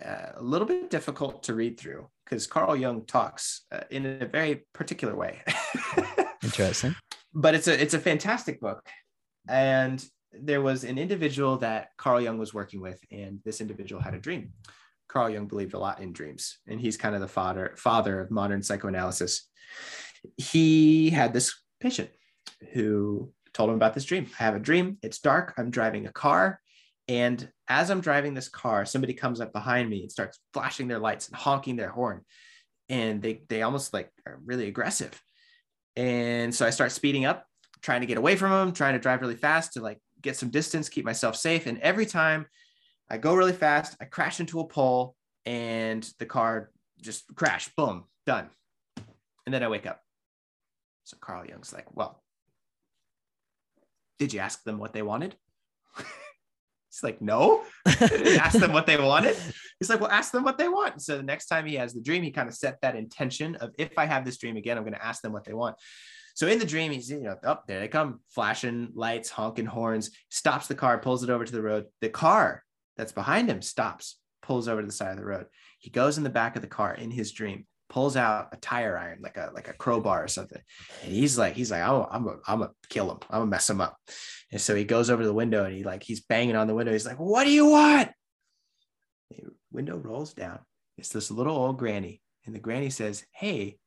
[0.01, 4.27] Uh, a little bit difficult to read through because Carl Jung talks uh, in a
[4.27, 5.43] very particular way.
[6.43, 6.95] Interesting.
[7.33, 8.89] But it's a it's a fantastic book,
[9.49, 10.05] and
[10.41, 14.19] there was an individual that Carl Jung was working with, and this individual had a
[14.19, 14.53] dream.
[15.09, 18.31] Carl Jung believed a lot in dreams, and he's kind of the father father of
[18.31, 19.49] modern psychoanalysis.
[20.37, 22.11] He had this patient
[22.73, 24.27] who told him about this dream.
[24.39, 24.99] I have a dream.
[25.03, 25.55] It's dark.
[25.57, 26.61] I'm driving a car.
[27.07, 30.99] And as I'm driving this car, somebody comes up behind me and starts flashing their
[30.99, 32.23] lights and honking their horn.
[32.89, 35.21] And they they almost like are really aggressive.
[35.97, 37.47] And so I start speeding up,
[37.83, 40.49] trying to get away from them, trying to drive really fast to like get some
[40.49, 41.67] distance, keep myself safe.
[41.67, 42.47] And every time
[43.09, 45.15] I go really fast, I crash into a pole
[45.47, 46.71] and the car
[47.01, 48.49] just crash, boom, done.
[49.45, 50.01] And then I wake up.
[51.05, 52.23] So Carl Jung's like, well,
[54.19, 55.37] did you ask them what they wanted?
[55.97, 57.63] He's like, no.
[57.87, 59.37] ask them what they wanted.
[59.79, 61.03] He's like, well, ask them what they want.
[61.03, 63.73] So the next time he has the dream, he kind of set that intention of
[63.79, 65.77] if I have this dream again, I'm going to ask them what they want.
[66.35, 69.67] So in the dream, he's you know up oh, there they come, flashing lights, honking
[69.67, 71.87] horns, stops the car, pulls it over to the road.
[72.01, 72.63] The car
[72.97, 75.47] that's behind him stops, pulls over to the side of the road.
[75.79, 78.99] He goes in the back of the car in his dream, pulls out a tire
[78.99, 80.61] iron, like a like a crowbar or something.
[81.05, 83.19] And he's like, he's like, I'm I'm gonna kill him.
[83.31, 83.97] I'm gonna mess him up.
[84.51, 86.75] And so he goes over to the window and he like he's banging on the
[86.75, 86.93] window.
[86.93, 88.11] He's like, "What do you want?"
[89.31, 90.59] The window rolls down.
[90.99, 93.79] It's this little old granny, and the granny says, "Hey,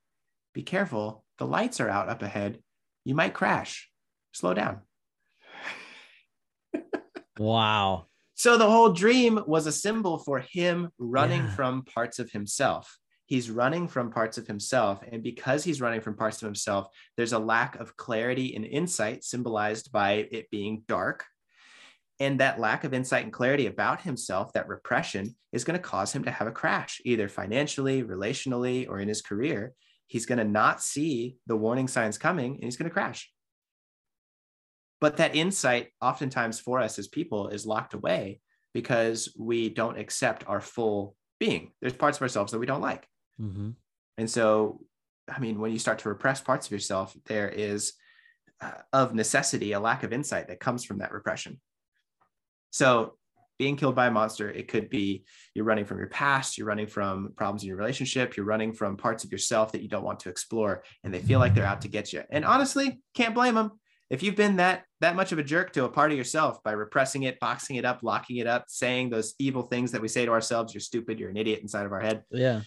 [0.54, 1.26] be careful.
[1.38, 2.60] The lights are out up ahead.
[3.06, 3.90] You might crash.
[4.34, 4.82] Slow down."
[7.38, 8.06] wow.
[8.36, 11.56] So the whole dream was a symbol for him running yeah.
[11.56, 15.04] from parts of himself he's running from parts of himself.
[15.10, 19.24] And because he's running from parts of himself, there's a lack of clarity and insight
[19.24, 21.26] symbolized by it being dark.
[22.20, 26.14] And that lack of insight and clarity about himself, that repression, is going to cause
[26.14, 29.74] him to have a crash, either financially, relationally, or in his career.
[30.08, 33.32] He's going to not see the warning signs coming and he's going to crash.
[35.00, 38.40] But that insight, oftentimes for us as people, is locked away
[38.74, 41.72] because we don't accept our full being.
[41.82, 43.08] There's parts of ourselves that we don't like.
[43.40, 43.72] Mm-hmm.
[44.18, 44.82] And so,
[45.30, 47.94] I mean, when you start to repress parts of yourself, there is,
[48.60, 51.60] uh, of necessity, a lack of insight that comes from that repression.
[52.72, 53.18] So,
[53.58, 56.88] being killed by a monster, it could be you're running from your past, you're running
[56.88, 60.20] from problems in your relationship, you're running from parts of yourself that you don't want
[60.22, 62.24] to explore, and they feel like they're out to get you.
[62.30, 63.72] And honestly, can't blame them.
[64.10, 66.72] if you've been that that much of a jerk to a part of yourself by
[66.72, 70.26] repressing it, boxing it up, locking it up, saying those evil things that we say
[70.26, 72.24] to ourselves, you're stupid, you're an idiot inside of our head.
[72.32, 72.62] Yeah.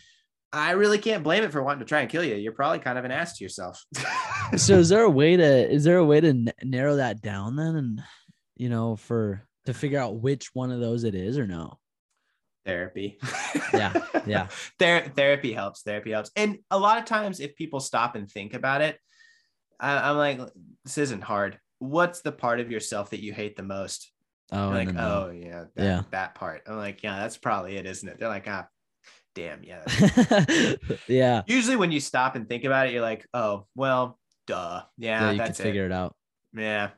[0.53, 2.35] I really can't blame it for wanting to try and kill you.
[2.35, 3.85] You're probably kind of an ass to yourself.
[4.57, 7.77] so is there a way to is there a way to narrow that down then
[7.77, 8.03] and
[8.57, 11.79] you know for to figure out which one of those it is or no?
[12.67, 13.19] therapy.
[13.73, 13.93] Yeah,
[14.27, 14.47] yeah.
[14.79, 15.83] Ther- therapy helps.
[15.83, 16.31] Therapy helps.
[16.37, 18.99] And a lot of times, if people stop and think about it,
[19.81, 20.41] I- I'm like,
[20.85, 21.59] this isn't hard.
[21.79, 24.13] What's the part of yourself that you hate the most?
[24.53, 26.03] Oh, like, oh yeah, that, Yeah.
[26.11, 26.63] that part.
[26.67, 28.19] I'm like, yeah, that's probably it, isn't it?
[28.19, 28.67] They're like, ah,
[29.35, 29.85] damn, yeah.
[31.09, 31.43] yeah.
[31.47, 35.31] Usually, when you stop and think about it, you're like, oh, well, duh, yeah, Yeah,
[35.31, 35.87] you can that's figure it.
[35.87, 36.15] it out.
[36.53, 36.91] Yeah.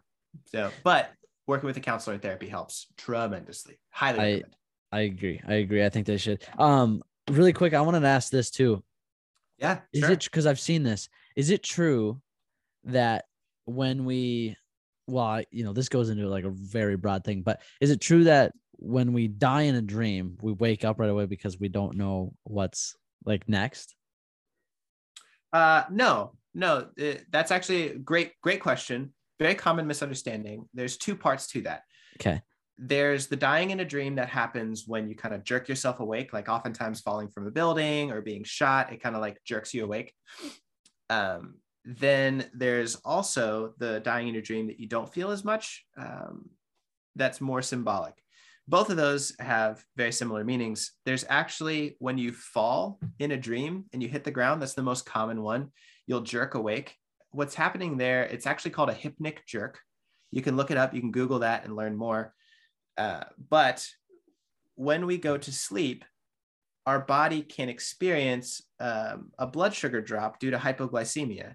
[0.46, 1.10] So, but
[1.46, 3.78] working with a counselor in therapy helps tremendously.
[3.90, 4.56] Highly I- recommend.
[4.94, 5.40] I agree.
[5.46, 5.84] I agree.
[5.84, 6.44] I think they should.
[6.58, 8.84] Um, really quick, I wanted to ask this too.
[9.56, 9.80] Yeah.
[9.92, 10.10] Is sure.
[10.12, 11.08] it because I've seen this?
[11.34, 12.20] Is it true
[12.84, 13.24] that
[13.64, 14.54] when we,
[15.06, 18.02] well, I- you know, this goes into like a very broad thing, but is it
[18.02, 21.68] true that when we die in a dream, we wake up right away because we
[21.68, 23.94] don't know what's like next?
[25.54, 29.14] Uh, no, no, uh, that's actually a great, great question.
[29.38, 30.68] Very common misunderstanding.
[30.74, 31.82] There's two parts to that.
[32.20, 32.42] Okay.
[32.78, 36.32] There's the dying in a dream that happens when you kind of jerk yourself awake,
[36.32, 38.92] like oftentimes falling from a building or being shot.
[38.92, 40.14] It kind of like jerks you awake.
[41.10, 45.84] Um, then there's also the dying in a dream that you don't feel as much.
[45.96, 46.50] Um,
[47.16, 48.14] that's more symbolic.
[48.68, 50.92] Both of those have very similar meanings.
[51.04, 54.82] There's actually when you fall in a dream and you hit the ground, that's the
[54.82, 55.72] most common one.
[56.06, 56.96] You'll jerk awake.
[57.32, 59.80] What's happening there, it's actually called a hypnic jerk.
[60.30, 62.34] You can look it up, you can Google that and learn more.
[62.96, 63.86] Uh, but
[64.74, 66.04] when we go to sleep,
[66.86, 71.54] our body can experience um, a blood sugar drop due to hypoglycemia.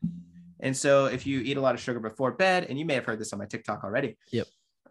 [0.59, 3.05] And so, if you eat a lot of sugar before bed, and you may have
[3.05, 4.17] heard this on my TikTok already.
[4.31, 4.47] Yep.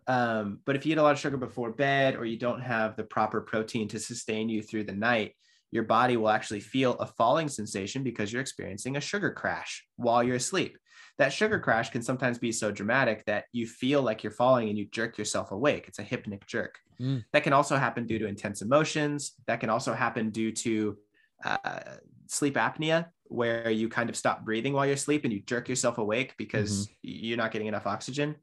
[0.06, 2.96] Um, but if you eat a lot of sugar before bed, or you don't have
[2.96, 5.34] the proper protein to sustain you through the night,
[5.70, 10.22] your body will actually feel a falling sensation because you're experiencing a sugar crash while
[10.22, 10.78] you're asleep.
[11.18, 14.76] That sugar crash can sometimes be so dramatic that you feel like you're falling and
[14.76, 15.86] you jerk yourself awake.
[15.88, 16.78] It's a hypnic jerk.
[17.00, 17.24] Mm.
[17.32, 19.32] That can also happen due to intense emotions.
[19.46, 20.96] That can also happen due to
[21.44, 21.80] uh,
[22.26, 25.98] sleep apnea, where you kind of stop breathing while you're asleep and you jerk yourself
[25.98, 28.36] awake because you're not getting enough oxygen.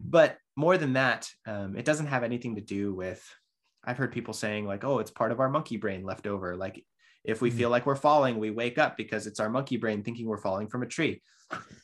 [0.00, 3.22] But more than that, um, it doesn't have anything to do with.
[3.84, 6.84] I've heard people saying like, "Oh, it's part of our monkey brain left over." Like,
[7.24, 7.56] if we Mhm.
[7.56, 10.68] feel like we're falling, we wake up because it's our monkey brain thinking we're falling
[10.68, 11.22] from a tree.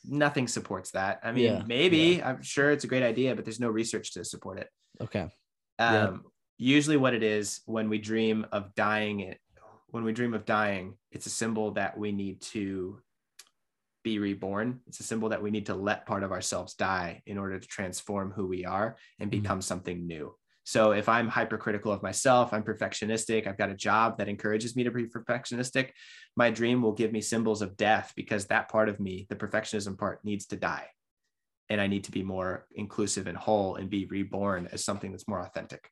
[0.03, 1.19] Nothing supports that.
[1.23, 4.23] I mean, Yeah, maybe I'm sure it's a great idea, but there's no research to
[4.23, 4.69] support it.
[5.01, 5.21] Okay.
[5.21, 5.31] Um,
[5.79, 6.17] Yeah.
[6.57, 9.41] Usually, what it is when we dream of dying, it
[9.87, 13.01] when we dream of dying, it's a symbol that we need to
[14.03, 14.81] be reborn.
[14.87, 17.67] It's a symbol that we need to let part of ourselves die in order to
[17.67, 19.41] transform who we are and Mhm.
[19.41, 20.37] become something new.
[20.65, 24.83] So if I'm hypercritical of myself, I'm perfectionistic, I've got a job that encourages me
[24.83, 25.91] to be perfectionistic,
[26.35, 29.95] my dream will give me symbols of death because that part of me, the perfectionism
[29.95, 30.87] part, needs to die.
[31.69, 35.27] And I need to be more inclusive and whole and be reborn as something that's
[35.27, 35.87] more authentic.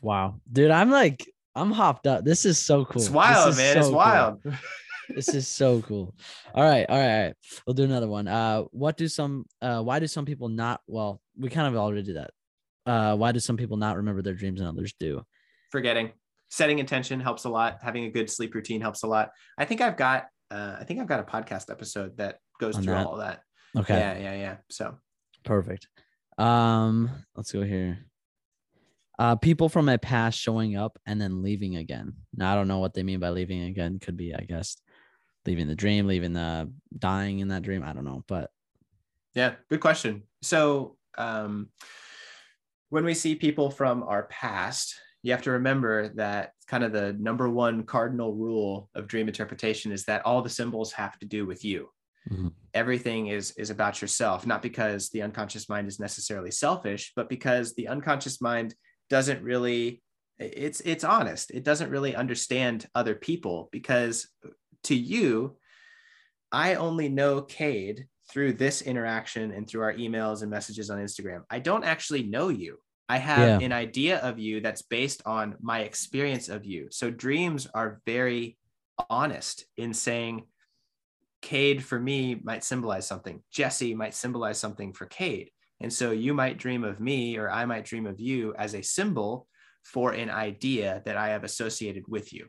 [0.00, 0.40] Wow.
[0.50, 2.24] Dude, I'm like, I'm hopped up.
[2.24, 3.02] This is so cool.
[3.02, 3.74] It's wild, man.
[3.74, 3.96] so it's cool.
[3.96, 4.40] wild.
[5.14, 6.14] This is so cool.
[6.54, 7.34] All right, all right, all right.
[7.66, 8.28] We'll do another one.
[8.28, 9.46] Uh, what do some?
[9.62, 10.80] Uh, why do some people not?
[10.86, 12.30] Well, we kind of already did that.
[12.86, 15.22] Uh, why do some people not remember their dreams and others do?
[15.70, 16.12] Forgetting,
[16.50, 17.78] setting intention helps a lot.
[17.82, 19.30] Having a good sleep routine helps a lot.
[19.58, 22.82] I think I've got, uh, I think I've got a podcast episode that goes On
[22.82, 23.06] through that?
[23.06, 23.42] all of that.
[23.76, 24.56] Okay, Yeah, yeah, yeah.
[24.70, 24.96] So
[25.44, 25.88] perfect.
[26.38, 27.98] Um, let's go here.
[29.18, 32.12] Uh, people from my past showing up and then leaving again.
[32.34, 33.98] Now I don't know what they mean by leaving again.
[33.98, 34.76] Could be, I guess,
[35.48, 37.82] leaving the dream, leaving the dying in that dream.
[37.82, 38.50] I don't know, but
[39.34, 40.24] Yeah, good question.
[40.42, 41.70] So, um,
[42.90, 47.14] when we see people from our past, you have to remember that kind of the
[47.14, 51.46] number one cardinal rule of dream interpretation is that all the symbols have to do
[51.46, 51.88] with you.
[52.30, 52.52] Mhm.
[52.74, 57.74] Everything is is about yourself, not because the unconscious mind is necessarily selfish, but because
[57.74, 58.74] the unconscious mind
[59.08, 60.02] doesn't really
[60.38, 61.50] it's it's honest.
[61.50, 64.28] It doesn't really understand other people because
[64.84, 65.56] to you,
[66.52, 71.42] I only know Cade through this interaction and through our emails and messages on Instagram.
[71.50, 72.78] I don't actually know you.
[73.08, 73.66] I have Yeah.
[73.66, 76.88] an idea of you that's based on my experience of you.
[76.90, 78.58] So dreams are very
[79.08, 80.46] honest in saying,
[81.40, 83.42] Cade for me might symbolize something.
[83.50, 85.50] Jesse might symbolize something for Cade.
[85.80, 88.82] And so you might dream of me or I might dream of you as a
[88.82, 89.46] symbol
[89.84, 92.48] for an idea that I have associated with you,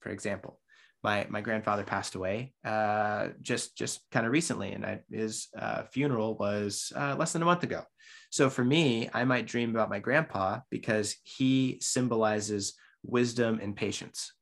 [0.00, 0.60] for example.
[1.04, 5.84] My my grandfather passed away uh, just just kind of recently, and I, his uh,
[5.92, 7.82] funeral was uh, less than a month ago.
[8.30, 12.74] So for me, I might dream about my grandpa because he symbolizes
[13.04, 14.32] wisdom and patience.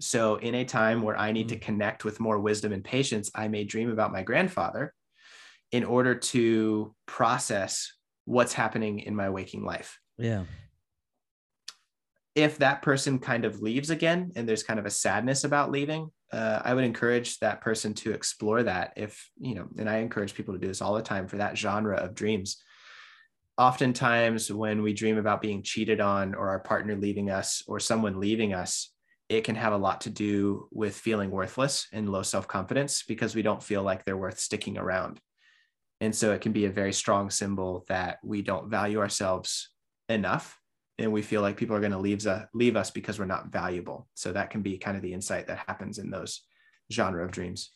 [0.00, 1.60] So in a time where I need to Mm.
[1.60, 4.94] connect with more wisdom and patience, I may dream about my grandfather
[5.72, 7.92] in order to process
[8.24, 10.44] what's happening in my waking life Yeah.
[12.34, 16.08] If that person kind of leaves again and there's kind of a sadness about leaving
[16.32, 20.34] uh, i would encourage that person to explore that if you know and i encourage
[20.34, 22.62] people to do this all the time for that genre of dreams.
[23.58, 28.18] Oftentimes when we dream about being cheated on or our partner leaving us or someone
[28.18, 28.92] leaving us
[29.28, 33.42] it can have a lot to do with feeling worthless and low self-confidence because we
[33.42, 35.20] don't feel like they're worth sticking around.
[36.00, 39.70] And so it can be a very strong symbol that we don't value ourselves
[40.08, 40.58] enough
[41.02, 43.48] and we feel like people are going to leave us leave us because we're not
[43.48, 44.08] valuable.
[44.14, 46.42] So that can be kind of the insight that happens in those
[46.92, 47.72] genre of dreams.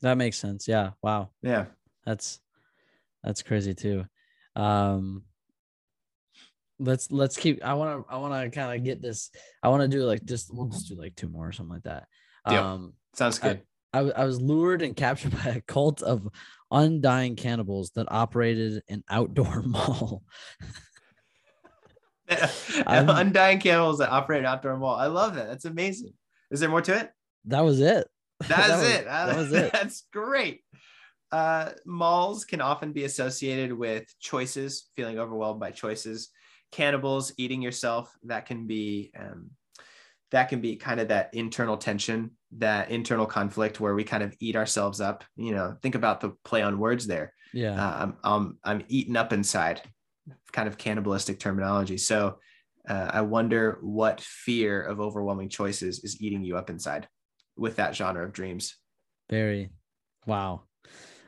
[0.00, 0.68] That makes sense.
[0.68, 0.90] Yeah.
[1.02, 1.30] Wow.
[1.42, 1.66] Yeah.
[2.06, 2.38] That's
[3.22, 4.04] that's crazy too.
[4.54, 5.24] Um
[6.78, 9.30] let's let's keep I want to I want to kind of get this
[9.62, 11.84] I want to do like just we'll just do like two more or something like
[11.84, 12.06] that.
[12.48, 12.62] Deal.
[12.62, 13.62] Um Sounds good.
[13.92, 16.28] I I was lured and captured by a cult of
[16.70, 20.22] undying cannibals that operated an outdoor mall.
[22.86, 24.94] Undying candles that operate an outdoor mall.
[24.96, 25.48] I love that.
[25.48, 26.14] That's amazing.
[26.50, 27.10] Is there more to it?
[27.46, 28.06] That was it.
[28.40, 29.04] That's That was- it.
[29.04, 29.72] that was it.
[29.72, 30.60] That's great.
[31.32, 36.30] Uh, malls can often be associated with choices, feeling overwhelmed by choices.
[36.70, 38.12] Cannibals, eating yourself.
[38.24, 39.50] That can be um,
[40.30, 44.34] that can be kind of that internal tension, that internal conflict where we kind of
[44.40, 45.24] eat ourselves up.
[45.36, 47.32] You know, think about the play on words there.
[47.52, 47.72] Yeah.
[47.84, 49.82] Uh, I'm, I'm I'm eaten up inside,
[50.52, 51.98] kind of cannibalistic terminology.
[51.98, 52.38] So
[52.88, 57.08] uh, I wonder what fear of overwhelming choices is eating you up inside
[57.56, 58.76] with that genre of dreams.
[59.30, 59.70] Very.
[60.26, 60.62] Wow.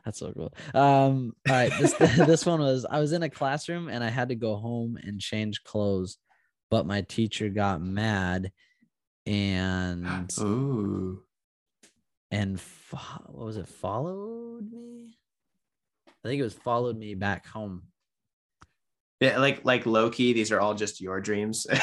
[0.05, 0.55] That's so cool.
[0.75, 1.73] Um, all right.
[1.81, 4.97] This this one was I was in a classroom and I had to go home
[5.03, 6.19] and change clothes,
[6.71, 8.53] but my teacher got mad
[9.27, 11.23] and Ooh.
[12.31, 13.67] and fo- what was it?
[13.67, 15.17] Followed me.
[16.25, 17.83] I think it was followed me back home.
[19.21, 21.67] Yeah, like like Loki, these are all just your dreams.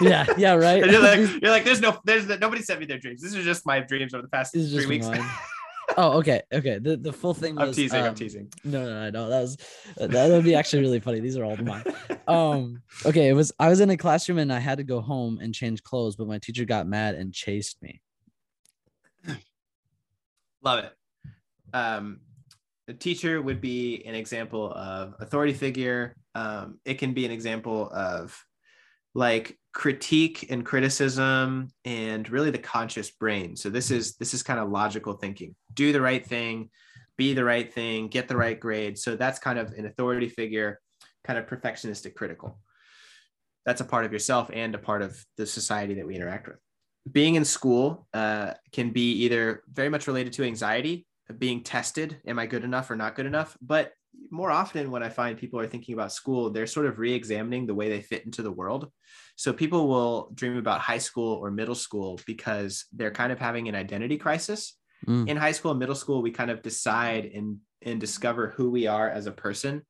[0.00, 0.84] Yeah, yeah, right.
[0.84, 3.20] you're like you're like there's no there's nobody sent me their dreams.
[3.20, 5.08] These are just my dreams over the past This is three weeks.
[5.96, 6.78] oh, okay, okay.
[6.78, 8.00] The the full thing was I'm teasing.
[8.00, 8.52] I'm um, teasing.
[8.64, 9.28] No, no, no, no.
[9.28, 9.56] That was
[9.96, 11.20] that would be actually really funny.
[11.20, 11.84] These are all mine.
[12.26, 15.38] um okay it was i was in a classroom and i had to go home
[15.40, 18.02] and change clothes but my teacher got mad and chased me
[20.62, 20.92] Love it.
[21.72, 22.20] Um,
[22.88, 26.14] a teacher would be an example of authority figure.
[26.38, 28.38] Um, it can be an example of
[29.14, 33.56] like critique and criticism and really the conscious brain.
[33.56, 35.54] So this is this is kind of logical thinking.
[35.74, 36.70] Do the right thing,
[37.16, 38.98] be the right thing, get the right grade.
[38.98, 40.80] So that's kind of an authority figure,
[41.24, 42.58] kind of perfectionistic critical.
[43.66, 46.58] That's a part of yourself and a part of the society that we interact with
[47.12, 51.06] being in school uh, can be either very much related to anxiety,
[51.38, 53.56] being tested, am I good enough or not good enough?
[53.60, 53.92] But
[54.30, 57.66] more often, when I find people are thinking about school, they're sort of re examining
[57.66, 58.90] the way they fit into the world.
[59.36, 63.68] So people will dream about high school or middle school because they're kind of having
[63.68, 64.76] an identity crisis.
[65.06, 65.28] Mm.
[65.28, 68.86] In high school and middle school, we kind of decide and, and discover who we
[68.86, 69.82] are as a person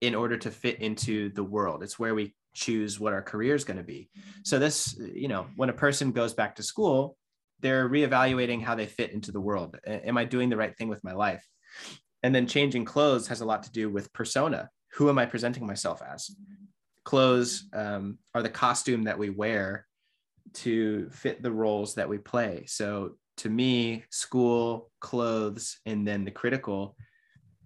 [0.00, 1.82] in order to fit into the world.
[1.82, 4.10] It's where we choose what our career is going to be.
[4.44, 7.16] So this, you know, when a person goes back to school,
[7.60, 9.78] they're reevaluating how they fit into the world.
[9.86, 11.46] Am I doing the right thing with my life?
[12.22, 14.70] And then changing clothes has a lot to do with persona.
[14.94, 16.30] Who am I presenting myself as?
[17.04, 19.86] Clothes um, are the costume that we wear
[20.54, 22.64] to fit the roles that we play.
[22.66, 26.96] So to me, school, clothes, and then the critical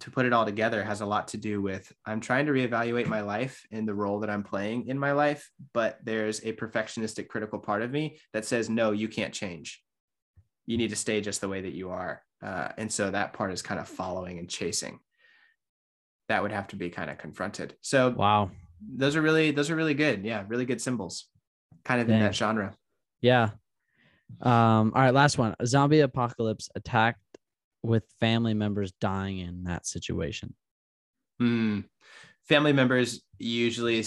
[0.01, 3.07] to put it all together has a lot to do with I'm trying to reevaluate
[3.07, 7.29] my life and the role that I'm playing in my life, but there's a perfectionistic
[7.29, 9.83] critical part of me that says, no, you can't change.
[10.67, 12.23] You need to stay just the way that you are.
[12.43, 15.01] Uh, and so that part is kind of following and chasing.
[16.29, 17.75] That would have to be kind of confronted.
[17.81, 18.51] So wow
[18.95, 20.23] those are really, those are really good.
[20.25, 21.29] Yeah, really good symbols,
[21.85, 22.75] kind of in that genre.
[23.23, 23.51] yeah
[24.43, 27.21] um all right last one a zombie apocalypse attacked
[27.83, 30.55] with family members dying in that situation
[31.39, 31.81] Hmm.
[32.49, 34.05] Family members usually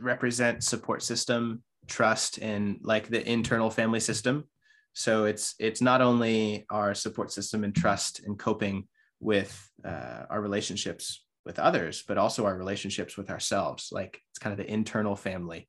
[0.00, 4.48] represent support system, trust, and like the internal family system.
[4.92, 8.88] So it's it's not only our support system and trust and coping
[9.20, 13.88] with uh, our relationships with others, but also our relationships with ourselves.
[13.92, 15.68] Like it's kind of the internal family.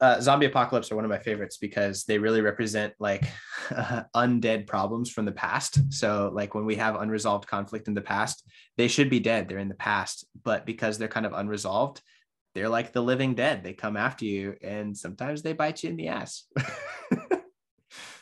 [0.00, 3.24] uh, zombie apocalypse are one of my favorites because they really represent like
[4.14, 5.92] undead problems from the past.
[5.92, 8.42] So, like when we have unresolved conflict in the past,
[8.76, 9.48] they should be dead.
[9.48, 12.02] They're in the past, but because they're kind of unresolved,
[12.54, 13.62] they're like the living dead.
[13.62, 16.44] They come after you, and sometimes they bite you in the ass.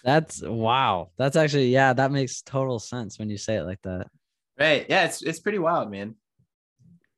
[0.05, 1.11] That's wow.
[1.17, 1.93] That's actually yeah.
[1.95, 4.07] That makes total sense when you say it like that.
[4.59, 4.87] Right?
[4.89, 5.07] Yeah.
[5.07, 6.15] It's it's pretty wild, man.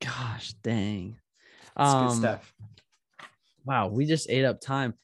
[0.01, 1.17] Gosh, dang.
[1.79, 2.55] It's Um, good stuff.
[3.65, 4.95] Wow, we just ate up time.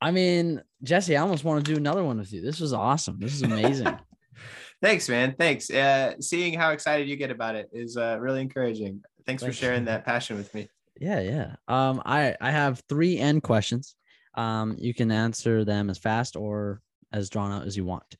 [0.00, 2.42] I mean, Jesse, I almost want to do another one with you.
[2.42, 3.18] This was awesome.
[3.18, 3.98] This is amazing.
[4.82, 5.34] Thanks, man.
[5.36, 5.70] Thanks.
[5.70, 9.02] Uh, seeing how excited you get about it is uh, really encouraging.
[9.26, 10.68] Thanks for sharing that passion with me.
[11.00, 11.56] yeah, yeah.
[11.66, 13.96] Um, I I have three end questions.
[14.34, 16.80] Um, you can answer them as fast or
[17.12, 18.16] as drawn out as you want.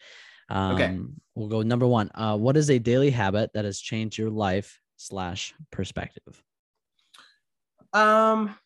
[0.51, 0.99] Um, Okay.
[1.35, 2.11] We'll go number one.
[2.15, 6.43] Uh, what is a daily habit that has changed your life slash perspective?
[7.93, 8.57] Um,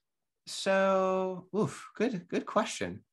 [0.46, 3.04] so oof, good, good question.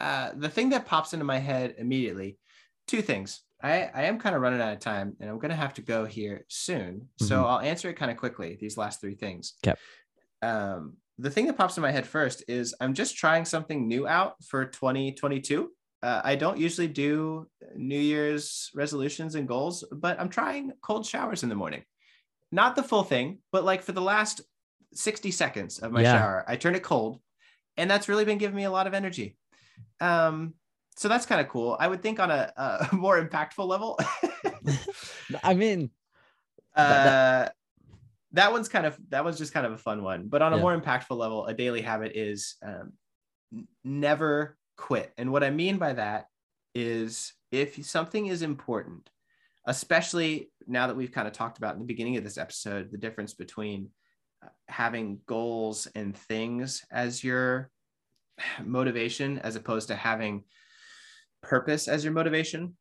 [0.00, 2.38] Uh, the thing that pops into my head immediately,
[2.86, 3.42] two things.
[3.60, 6.04] I, I am kind of running out of time and I'm gonna have to go
[6.04, 7.08] here soon.
[7.18, 7.46] So Mhm.
[7.48, 9.54] I'll answer it kind of quickly, these last three things.
[9.66, 9.78] Okay.
[10.42, 14.06] Um, the thing that pops in my head first is I'm just trying something new
[14.06, 15.72] out for 2022.
[16.02, 21.42] Uh, I don't usually do New Year's resolutions and goals, but I'm trying cold showers
[21.42, 21.84] in the morning.
[22.52, 24.40] Not the full thing, but like for the last
[24.94, 26.12] 60 seconds of my Yeah.
[26.12, 27.20] shower, I turn it cold.
[27.76, 29.36] And that's really been giving me a lot of energy.
[30.00, 30.54] Um,
[30.96, 31.76] so that's kind of cool.
[31.78, 33.98] I would think on a, a more impactful level.
[35.44, 35.90] I mean,
[36.74, 37.48] uh,
[38.32, 40.28] that one's kind of that was just kind of a fun one.
[40.28, 40.62] But on a Yeah.
[40.62, 42.92] more impactful level, a daily habit is um,
[43.84, 45.12] never quit.
[45.18, 46.26] And what I mean by that
[46.74, 49.10] is if something is important,
[49.66, 52.96] especially now that we've kind of talked about in the beginning of this episode, the
[52.96, 53.90] difference between
[54.42, 57.70] uh, having goals and things as your
[58.64, 60.44] motivation as opposed to having
[61.42, 62.76] purpose as your motivation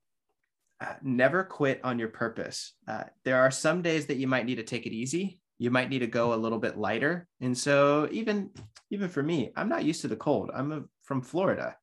[0.80, 2.74] uh, never quit on your purpose.
[2.88, 5.42] Uh, there are some days that you might need to take it easy.
[5.58, 7.28] You might need to go a little bit lighter.
[7.42, 8.52] And so even
[8.92, 10.52] even for me, I'm not used to the cold.
[10.54, 11.76] I'm a, from Florida.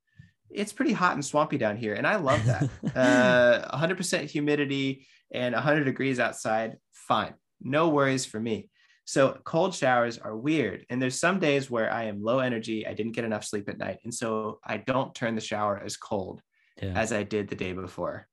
[0.55, 2.71] It's pretty hot and swampy down here, and I love that.
[2.97, 7.35] uh, 100% humidity and 100 degrees outside, fine.
[7.61, 8.69] No worries for me.
[9.05, 10.87] So cold showers are weird.
[10.89, 12.87] And there's some days where I am low energy.
[12.87, 13.99] I didn't get enough sleep at night.
[14.05, 16.41] And so I don't turn the shower as cold
[16.81, 18.27] yeah, as I did the day before,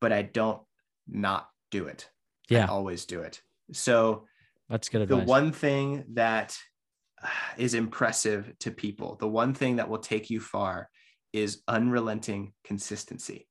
[0.00, 0.60] but I don't
[1.08, 2.08] not do it.
[2.50, 3.42] I yeah, always do it.
[3.72, 4.26] So
[4.68, 6.56] that's good the one thing that
[7.22, 7.28] uh,
[7.74, 10.88] impressive to people, the one thing that will take you far
[11.32, 13.48] is unrelenting consistency.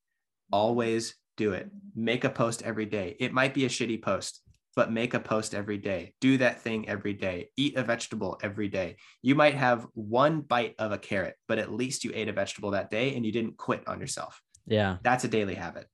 [0.51, 1.69] Always do it.
[1.95, 3.15] Make a post every day.
[3.19, 4.41] It might be a shitty post,
[4.75, 6.13] but make a post every day.
[6.21, 7.49] Do that thing every day.
[7.57, 8.97] Eat a vegetable every day.
[9.21, 12.71] You might have one bite of a carrot, but at least you ate a vegetable
[12.71, 14.41] that day and you didn't quit on yourself.
[14.67, 15.87] yeah, That's a daily habit.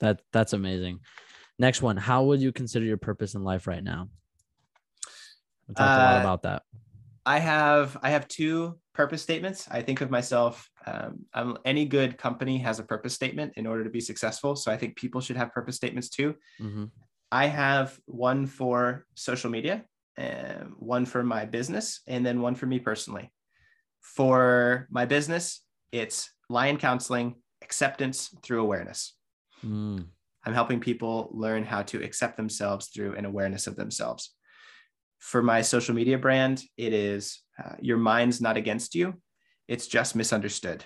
[0.00, 0.98] that that's amazing.
[1.58, 1.96] Next one.
[1.96, 4.08] How would you consider your purpose in life right now?
[5.68, 6.62] We talked a lot Uh, about that.
[7.24, 9.68] I have I have two purpose statements.
[9.70, 10.68] I think of myself.
[11.34, 14.56] Um, any good company has a purpose statement in order to be successful.
[14.56, 16.34] So I think people should have purpose statements too.
[16.58, 16.84] hmm
[17.30, 19.86] I have one for social media,
[20.18, 23.32] and one for my business, and then one for me personally.
[24.00, 25.62] For my business,
[25.92, 29.16] it's Lyon Counseling Acceptance through Awareness.
[29.64, 30.08] Mm,
[30.44, 34.34] I'm helping people learn how to accept themselves through an awareness of themselves.
[35.22, 39.14] For my social media brand, it is uh, Your Mind's Not Against You,
[39.68, 40.84] it's just misunderstood.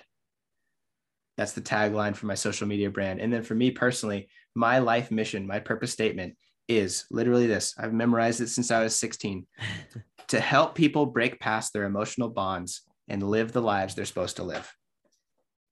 [1.37, 3.19] That's the tagline for my social media brand.
[3.19, 7.93] And then for me personally, my life mission, my purpose statement is literally this I've
[7.93, 9.47] memorized it since I was 16
[10.27, 14.43] to help people break past their emotional bonds and live the lives they're supposed to
[14.43, 14.71] live.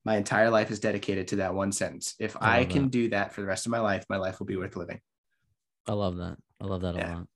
[0.05, 2.15] My entire life is dedicated to that one sentence.
[2.19, 2.91] If I I, can that.
[2.91, 5.01] do that for the rest of my life, my life will be worth living.
[5.87, 6.37] I love that.
[6.59, 7.27] I love that a lot.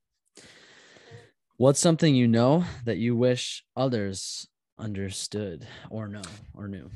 [1.60, 4.48] What's something you know that you wish others
[4.78, 6.22] understood or know
[6.54, 6.90] or knew?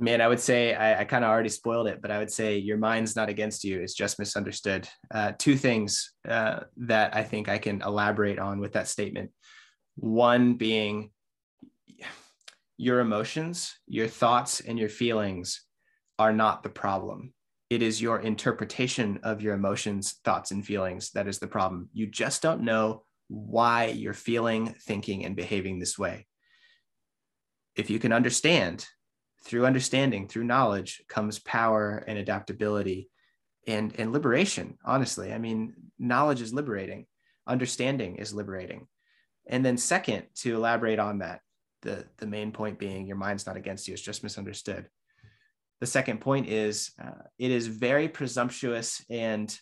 [0.00, 2.58] Man, I would say I, I kind of already spoiled it, but I would say
[2.58, 3.80] your mind's not against you.
[3.80, 4.88] It's just misunderstood.
[5.14, 9.30] Uh, two things uh, that I think I can elaborate on with that statement.
[9.94, 11.12] One being
[12.78, 15.64] your emotions, your thoughts, and your feelings
[16.18, 17.32] are not the problem.
[17.70, 21.90] It is your interpretation of your emotions, thoughts, and feelings that is the problem.
[21.92, 26.26] You just don't know why you're feeling, thinking, and behaving this way.
[27.76, 28.86] If you can understand,
[29.44, 33.08] through understanding, through knowledge, comes power and adaptability
[33.66, 34.78] and, and liberation.
[34.84, 37.06] Honestly, I mean, knowledge is liberating,
[37.46, 38.88] understanding is liberating.
[39.46, 41.40] And then, second, to elaborate on that,
[41.82, 44.88] the the main point being your mind's not against you; it's just misunderstood.
[45.80, 49.56] The second point is uh, it is very presumptuous and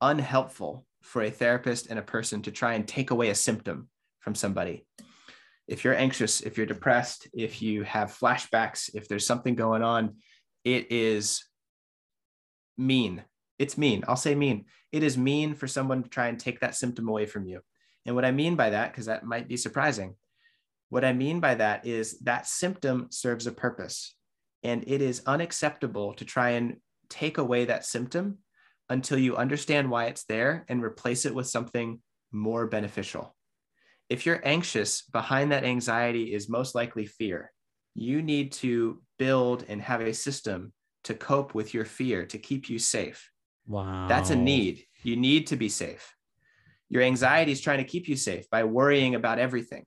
[0.00, 3.88] unhelpful for a therapist and a person to try and take away a symptom
[4.18, 4.84] from somebody.
[5.68, 10.16] If you're anxious, if you're depressed, if you have flashbacks, if there's something going on,
[10.64, 11.44] it is
[12.76, 13.22] mean.
[13.58, 14.02] It's mean.
[14.08, 14.64] I'll say mean.
[14.90, 17.60] It is mean for someone to try and take that symptom away from you.
[18.04, 20.16] And what I mean by that, because that might be surprising,
[20.88, 24.14] what I mean by that is that symptom serves a purpose.
[24.64, 26.78] And it is unacceptable to try and
[27.08, 28.38] take away that symptom
[28.88, 32.00] until you understand why it's there and replace it with something
[32.32, 33.34] more beneficial.
[34.08, 37.52] If you're anxious, behind that anxiety is most likely fear.
[37.94, 40.72] You need to build and have a system
[41.04, 43.30] to cope with your fear to keep you safe.
[43.66, 44.06] Wow.
[44.08, 44.84] That's a need.
[45.02, 46.14] You need to be safe.
[46.88, 49.84] Your anxiety is trying to keep you safe by worrying about everything.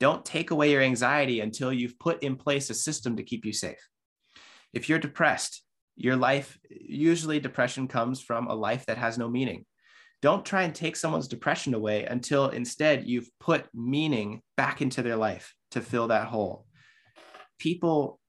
[0.00, 3.52] Don't take away your anxiety until you've put in place a system to keep you
[3.52, 3.88] safe.
[4.72, 5.61] If you're depressed,
[5.96, 9.64] your life, usually depression comes from a life that has no meaning.
[10.20, 15.16] Don't try and take someone's depression away until instead you've put meaning back into their
[15.16, 16.66] life to fill that hole.
[17.58, 18.20] People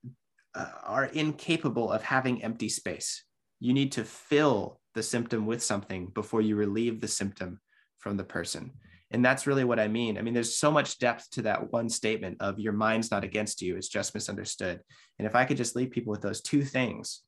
[0.55, 3.24] uh, are incapable of having empty space.
[3.59, 7.59] You need to fill the symptom with something before you relieve the symptom
[7.99, 8.72] from the person.
[9.11, 10.18] And that's really what I mean.
[10.18, 13.61] I mean, there's so much depth to that one statement of your mind's not against
[13.61, 14.82] you, it's just misunderstood.
[15.20, 17.22] And if I could just leave people with those two things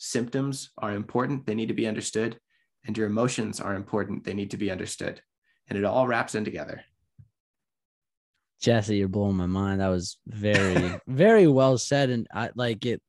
[0.00, 2.40] symptoms are important, they need to be understood,
[2.86, 5.20] and your emotions are important, they need to be understood.
[5.68, 6.82] And it all wraps in together.
[8.60, 9.80] Jesse, you're blowing my mind.
[9.80, 12.10] That was very, very well said.
[12.10, 13.00] And I like it,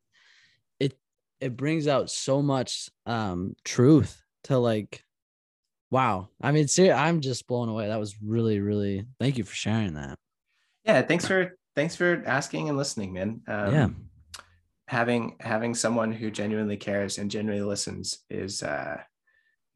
[0.79, 0.93] it,
[1.39, 5.03] it brings out so much um truth to like,
[5.89, 6.29] wow.
[6.41, 7.87] I mean, see, I'm just blown away.
[7.87, 10.17] That was really, really, thank you for sharing that.
[10.85, 11.01] Yeah.
[11.01, 13.41] Thanks for, thanks for asking and listening, man.
[13.47, 13.89] Um, yeah.
[14.91, 18.97] Having, having someone who genuinely cares and genuinely listens is uh,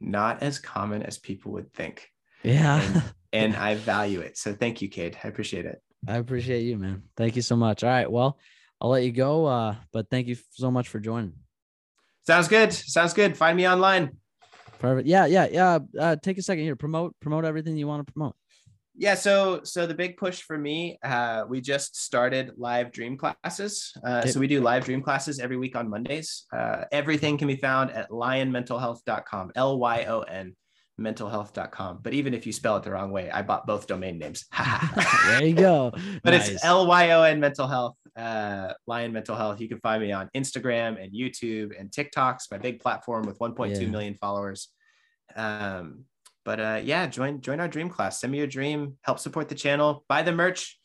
[0.02, 2.10] not as common as people would think.
[2.44, 2.82] Yeah.
[2.82, 3.04] And,
[3.34, 4.38] and I value it.
[4.38, 5.18] So thank you, Cade.
[5.24, 5.82] I appreciate it.
[6.06, 7.04] I appreciate you, man.
[7.16, 7.82] Thank you so much.
[7.82, 8.12] All right.
[8.12, 8.38] Well,
[8.82, 9.46] I'll let you go.
[9.46, 11.32] Uh, but thank you so much for joining.
[12.28, 12.74] Sounds good.
[12.74, 13.38] Sounds good.
[13.38, 14.18] Find me online.
[14.80, 15.08] Perfect.
[15.08, 15.80] Yeah, yeah, yeah.
[15.98, 16.76] Uh, take a second here.
[16.76, 18.36] Promote, promote everything you want to promote.
[18.98, 19.16] Yeah.
[19.16, 23.94] So, so the big push for me, uh, we just started live dream classes.
[24.06, 24.26] Uh.
[24.26, 26.46] So we do live dream classes every week on Mondays.
[26.54, 29.52] Uh, everything can be found at lyonmentalhealth.com.
[29.56, 30.56] L Y O N
[31.00, 32.00] mentalhealth.com.
[32.02, 34.46] But even if you spell it the wrong way, I bought both domain names.
[35.28, 35.92] there you go.
[36.24, 36.50] but nice.
[36.50, 39.60] it's L Y O N mental health, uh, Lyon Mental Health.
[39.60, 43.82] You can find me on Instagram and YouTube and TikTok's my big platform with 1.2
[43.82, 43.88] yeah.
[43.88, 44.70] million followers.
[45.36, 46.06] Um,
[46.46, 48.22] but uh, yeah, join join our dream class.
[48.22, 48.98] Send me your dream.
[49.02, 50.06] Help support the channel.
[50.08, 50.78] Buy the merch.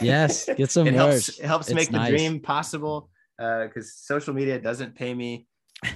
[0.00, 0.98] Yes, get some it merch.
[0.98, 2.10] Helps, it helps it's make nice.
[2.10, 3.10] the dream possible.
[3.36, 5.46] Because uh, social media doesn't pay me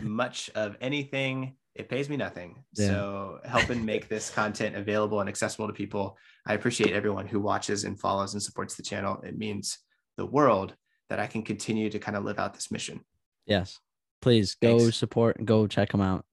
[0.03, 2.57] much of anything it pays me nothing.
[2.77, 2.89] Yeah.
[2.89, 6.19] So helping make this content available and accessible to people.
[6.45, 9.21] I appreciate everyone who watches and follows and supports the channel.
[9.23, 9.79] It means
[10.17, 10.75] the world
[11.09, 13.01] that I can continue to kind of live out this mission.
[13.47, 13.79] Yes.
[14.21, 14.97] Please go Thanks.
[14.97, 16.25] support and go check them out.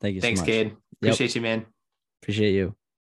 [0.00, 0.50] Thank you Thanks, so much.
[0.50, 0.76] Cade.
[1.00, 1.34] Appreciate yep.
[1.36, 1.66] you, man.
[2.22, 2.77] Appreciate you.